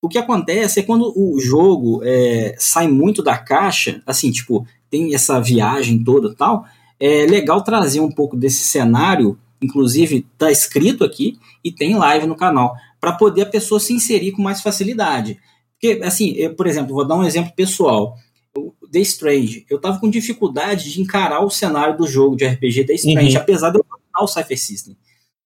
[0.00, 5.12] O que acontece é quando o jogo é, sai muito da caixa, assim, tipo, tem
[5.12, 6.64] essa viagem toda tal,
[7.00, 12.36] é legal trazer um pouco desse cenário, inclusive está escrito aqui e tem live no
[12.36, 15.40] canal, para poder a pessoa se inserir com mais facilidade.
[15.72, 18.14] Porque, assim, eu, por exemplo, vou dar um exemplo pessoal.
[18.92, 22.94] The Strange, eu tava com dificuldade de encarar o cenário do jogo de RPG The
[22.94, 23.42] Strange, uhum.
[23.42, 24.96] apesar de eu dominar o Cypher System.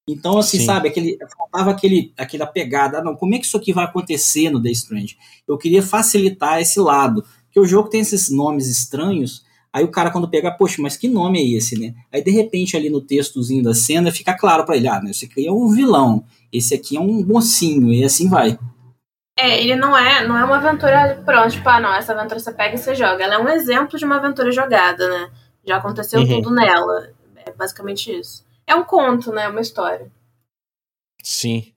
[0.07, 0.67] Então, assim, Sim.
[0.67, 4.51] sabe, aquele, faltava aquele, aquela pegada, ah, não, como é que isso aqui vai acontecer
[4.51, 5.17] no The Strange?
[5.47, 7.25] Eu queria facilitar esse lado,
[7.59, 11.07] porque o jogo tem esses nomes estranhos, Aí o cara, quando pega, poxa, mas que
[11.07, 11.95] nome é esse, né?
[12.11, 15.47] Aí de repente ali no textozinho da cena fica claro para ele: ah, esse aqui
[15.47, 18.59] é um vilão, esse aqui é um mocinho, e assim vai.
[19.39, 22.51] É, ele não é, não é uma aventura pronto, tipo, ah, não, essa aventura você
[22.51, 23.23] pega e você joga.
[23.23, 25.31] Ela é um exemplo de uma aventura jogada, né?
[25.67, 26.27] Já aconteceu uhum.
[26.27, 27.11] tudo nela.
[27.45, 28.43] É basicamente isso.
[28.67, 29.49] É um conto, né?
[29.49, 30.11] Uma história.
[31.23, 31.75] Sim.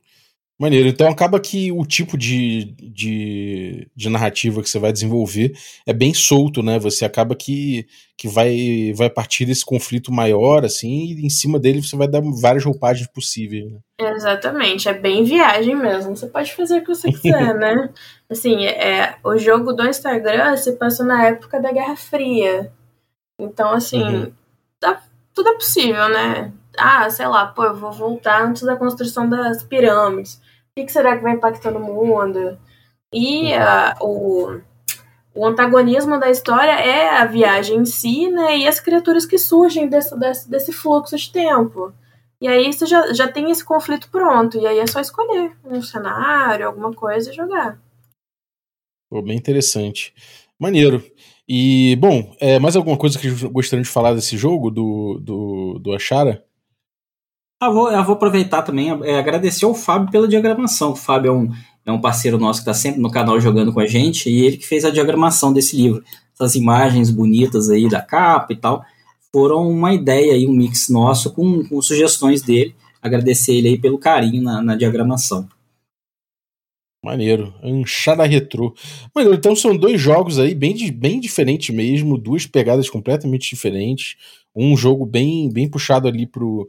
[0.62, 0.90] Maneiro.
[0.90, 5.58] Então acaba que o tipo de, de, de, narrativa que você vai desenvolver
[5.88, 6.78] é bem solto, né?
[6.78, 11.82] Você acaba que, que vai, vai partir desse conflito maior, assim, e em cima dele
[11.82, 13.72] você vai dar várias roupagens possíveis.
[13.72, 13.80] Né?
[14.00, 16.16] Exatamente, é bem viagem mesmo.
[16.16, 17.90] Você pode fazer o que você quiser, né?
[18.30, 22.72] Assim, é, o jogo do Instagram se passou na época da Guerra Fria.
[23.40, 24.32] Então, assim, uhum.
[24.80, 25.02] tá,
[25.34, 26.52] tudo é possível, né?
[26.78, 30.40] Ah, sei lá, pô, eu vou voltar antes da construção das pirâmides
[30.78, 32.58] o que será que vai impactar no mundo?
[33.14, 34.62] E uh, o,
[35.36, 38.58] o antagonismo da história é a viagem em si, né?
[38.58, 41.94] E as criaturas que surgem desse, desse, desse fluxo de tempo.
[42.40, 44.58] E aí você já, já tem esse conflito pronto.
[44.58, 47.80] E aí é só escolher um cenário, alguma coisa e jogar.
[49.10, 50.14] Pô, bem interessante.
[50.58, 51.04] Maneiro.
[51.48, 55.94] E, bom, é, mais alguma coisa que gostariam de falar desse jogo, do, do, do
[55.94, 56.46] Achara?
[57.64, 60.94] Ah, vou, eu vou aproveitar também é, agradecer ao Fábio pela diagramação.
[60.94, 61.52] O Fábio é um,
[61.86, 64.58] é um parceiro nosso que está sempre no canal jogando com a gente e ele
[64.58, 66.04] que fez a diagramação desse livro.
[66.34, 68.84] Essas imagens bonitas aí da capa e tal
[69.32, 72.76] foram uma ideia aí, um mix nosso com, com sugestões dele.
[73.00, 75.48] Agradecer ele aí pelo carinho na, na diagramação.
[77.06, 77.54] Maneiro.
[77.64, 78.74] Anchada retrô.
[79.16, 84.16] Maneiro, então são dois jogos aí bem, bem diferentes mesmo, duas pegadas completamente diferentes.
[84.56, 86.68] Um jogo bem, bem puxado ali pro,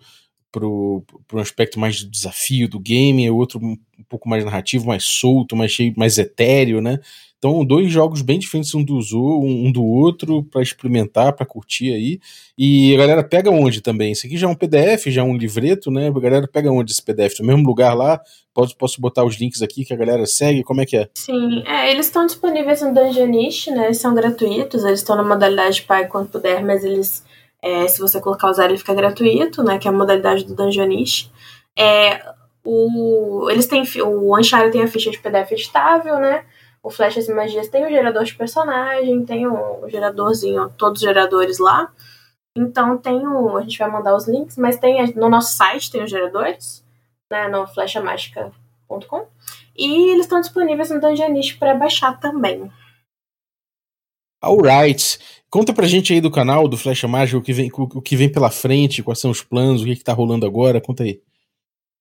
[0.52, 3.76] pro, pro aspecto mais de desafio do game, o outro um
[4.08, 7.00] pouco mais narrativo, mais solto, mais cheio, mais etéreo, né?
[7.44, 9.00] Então, dois jogos bem diferentes um do,
[9.40, 12.20] um do outro para experimentar, para curtir aí.
[12.56, 14.12] E a galera pega onde também?
[14.12, 16.06] Isso aqui já é um PDF, já é um livreto, né?
[16.06, 17.40] A galera pega onde esse PDF?
[17.40, 18.20] No mesmo lugar lá?
[18.54, 20.62] Posso, posso botar os links aqui que a galera segue?
[20.62, 21.08] Como é que é?
[21.14, 23.86] Sim, é, eles estão disponíveis no Dungeonish, né?
[23.86, 27.24] Eles são gratuitos, eles estão na modalidade pai quando puder, mas eles,
[27.62, 29.78] é, se você colocar usar, ele fica gratuito, né?
[29.78, 31.30] Que é a modalidade do Dungeonish.
[31.78, 32.22] É,
[32.64, 36.44] o, eles têm, o Uncharted tem a ficha de PDF editável, né?
[36.82, 41.58] o Flechas e Magias tem o gerador de personagem, tem o, geradorzinho, todos os geradores
[41.58, 41.92] lá.
[42.56, 43.56] Então tem o.
[43.56, 46.84] A gente vai mandar os links, mas tem no nosso site tem os geradores,
[47.30, 47.48] né?
[47.48, 49.26] No flechamagica.com.
[49.76, 52.70] E eles estão disponíveis no Dungeonist para baixar também.
[54.42, 55.31] Alright.
[55.52, 58.32] Conta pra gente aí do canal do Flecha Mágica o que vem, o que vem
[58.32, 61.20] pela frente, quais são os planos, o que, que tá rolando agora, conta aí.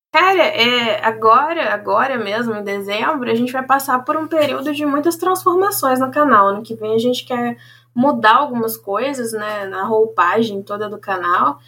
[0.10, 4.86] Cara, é, agora, agora mesmo, em dezembro, a gente vai passar por um período de
[4.86, 6.48] muitas transformações no canal.
[6.48, 7.58] Ano que vem a gente quer
[7.94, 11.60] mudar algumas coisas, né, na roupagem toda do canal.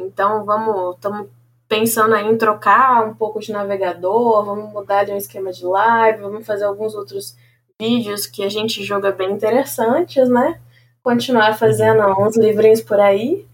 [0.00, 1.26] Então vamos, estamos
[1.66, 6.46] pensando em trocar um pouco de navegador, vamos mudar de um esquema de live, vamos
[6.46, 7.36] fazer alguns outros
[7.80, 10.60] vídeos que a gente joga bem interessantes, né?
[11.02, 13.46] Continuar fazendo uns livrinhos por aí.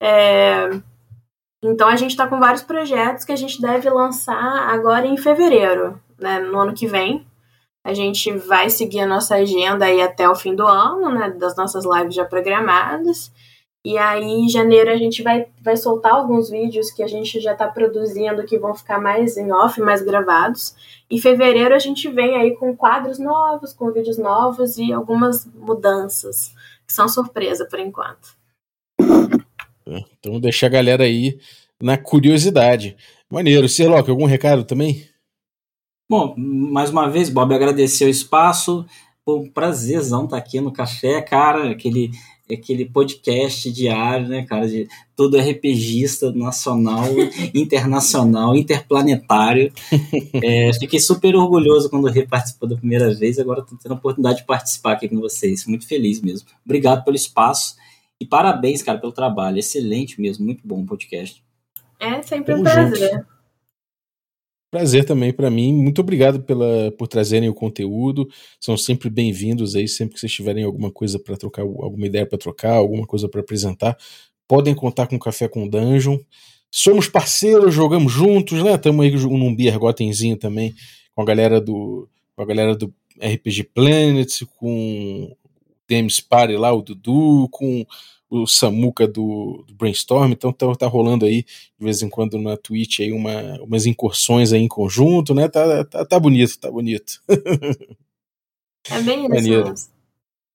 [0.00, 0.70] É,
[1.62, 6.00] então a gente está com vários projetos que a gente deve lançar agora em fevereiro,
[6.18, 7.26] né, no ano que vem.
[7.84, 11.56] A gente vai seguir a nossa agenda aí até o fim do ano, né, das
[11.56, 13.32] nossas lives já programadas.
[13.84, 17.52] E aí, em janeiro, a gente vai, vai soltar alguns vídeos que a gente já
[17.52, 20.76] está produzindo, que vão ficar mais em off, mais gravados.
[21.10, 26.54] Em fevereiro, a gente vem aí com quadros novos, com vídeos novos e algumas mudanças,
[26.92, 28.36] são surpresa por enquanto.
[30.18, 31.38] Então deixa a galera aí
[31.80, 32.96] na curiosidade.
[33.30, 33.68] Maneiro.
[33.68, 35.08] Serlock, algum recado também?
[36.08, 38.84] Bom, mais uma vez, Bob, agradecer o espaço.
[39.24, 41.70] Pô, um prazerzão estar tá aqui no café, cara.
[41.70, 42.10] Aquele,
[42.50, 44.68] aquele podcast diário, né, cara?
[44.68, 47.06] De todo RPGista nacional,
[47.54, 49.72] internacional, interplanetário.
[50.42, 53.38] É, fiquei super orgulhoso quando o participou da primeira vez.
[53.38, 55.66] Agora estou tendo a oportunidade de participar aqui com vocês.
[55.66, 56.48] Muito feliz mesmo.
[56.64, 57.76] Obrigado pelo espaço.
[58.20, 59.58] E parabéns, cara, pelo trabalho.
[59.58, 61.42] Excelente mesmo, muito bom o podcast.
[61.98, 63.12] É sempre um prazer.
[63.12, 63.31] Junto.
[64.72, 65.70] Prazer também para mim.
[65.70, 68.26] Muito obrigado pela, por trazerem o conteúdo.
[68.58, 72.38] São sempre bem-vindos aí, sempre que vocês tiverem alguma coisa para trocar, alguma ideia para
[72.38, 73.94] trocar, alguma coisa para apresentar,
[74.48, 76.18] podem contar com o Café com Dungeon.
[76.70, 78.72] Somos parceiros, jogamos juntos, né?
[78.74, 80.74] Estamos aí num Beer Gotenzinho também
[81.14, 85.36] com a galera do com a galera do RPG Planet, com
[85.86, 87.84] Games Party lá, o Dudu, com
[88.32, 92.56] o Samuca do, do, Brainstorm, então tá, tá, rolando aí de vez em quando na
[92.56, 95.48] Twitch aí uma, umas incursões aí em conjunto, né?
[95.48, 97.20] Tá, tá, tá bonito, tá bonito.
[98.90, 99.28] É bem isso.
[99.28, 99.74] Maneiro.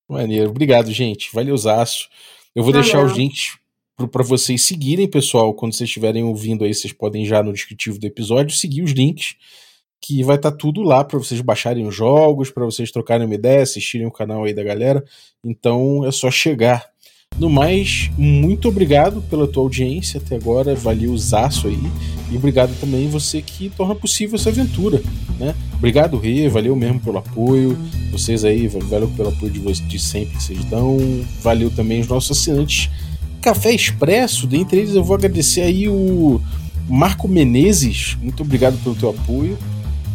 [0.09, 0.49] Maneiro.
[0.49, 1.29] Obrigado, gente.
[1.33, 2.09] Valeuzaço.
[2.55, 2.83] Eu vou Valeu.
[2.83, 3.57] deixar os links
[4.11, 5.53] para vocês seguirem, pessoal.
[5.53, 9.35] Quando vocês estiverem ouvindo aí, vocês podem já no descritivo do episódio seguir os links
[10.01, 13.35] que vai estar tá tudo lá para vocês baixarem os jogos, para vocês trocarem uma
[13.35, 15.03] ideia, assistirem o canal aí da galera.
[15.43, 16.91] Então é só chegar.
[17.37, 21.79] No mais, muito obrigado pela tua audiência até agora, valeu o zaço aí.
[22.31, 25.01] E obrigado também você que torna possível essa aventura,
[25.39, 25.53] né?
[25.75, 27.77] Obrigado, Rê, valeu mesmo pelo apoio.
[28.11, 30.97] Vocês aí, valeu pelo apoio de, vocês, de sempre que vocês dão.
[31.43, 32.89] Valeu também os nossos assinantes
[33.41, 36.41] Café Expresso, dentre eles eu vou agradecer aí o
[36.89, 39.57] Marco Menezes, muito obrigado pelo teu apoio.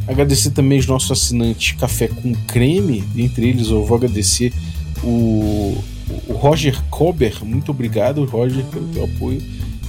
[0.07, 4.53] Agradecer também os nossos assinantes Café com Creme, entre eles eu vou agradecer
[5.03, 5.77] o,
[6.29, 9.43] o Roger Kober, muito obrigado, Roger, pelo teu apoio.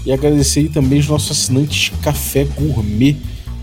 [0.06, 3.16] E agradecer também os nossos assinantes Café Gourmet.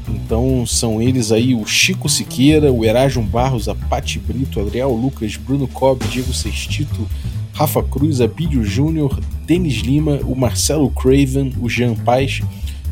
[0.08, 5.36] Então são eles aí o Chico Siqueira, o Erasmo Barros, a Pati Brito, Adriel Lucas,
[5.36, 7.06] Bruno Cobb, Diego Sextito,
[7.52, 12.40] Rafa Cruz, Abílio Júnior, Denis Lima, o Marcelo Craven, o Jean Paes,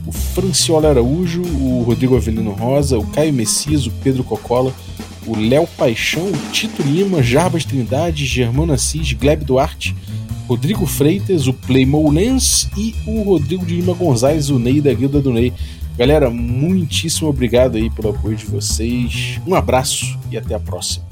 [0.06, 4.72] o Franciola Araújo, o Rodrigo Avelino Rosa, o Caio Messias, o Pedro Cocola,
[5.28, 9.94] o Léo Paixão, Tito Lima, Jarbas Trindade, Germano Assis, Gleb Duarte,
[10.48, 15.20] Rodrigo Freitas, o Playmo Lens e o Rodrigo de Lima Gonzalez, o Ney da Guilda
[15.20, 15.52] do Ney.
[15.98, 19.38] Galera, muitíssimo obrigado aí pelo apoio de vocês.
[19.46, 21.06] Um abraço e até a próxima.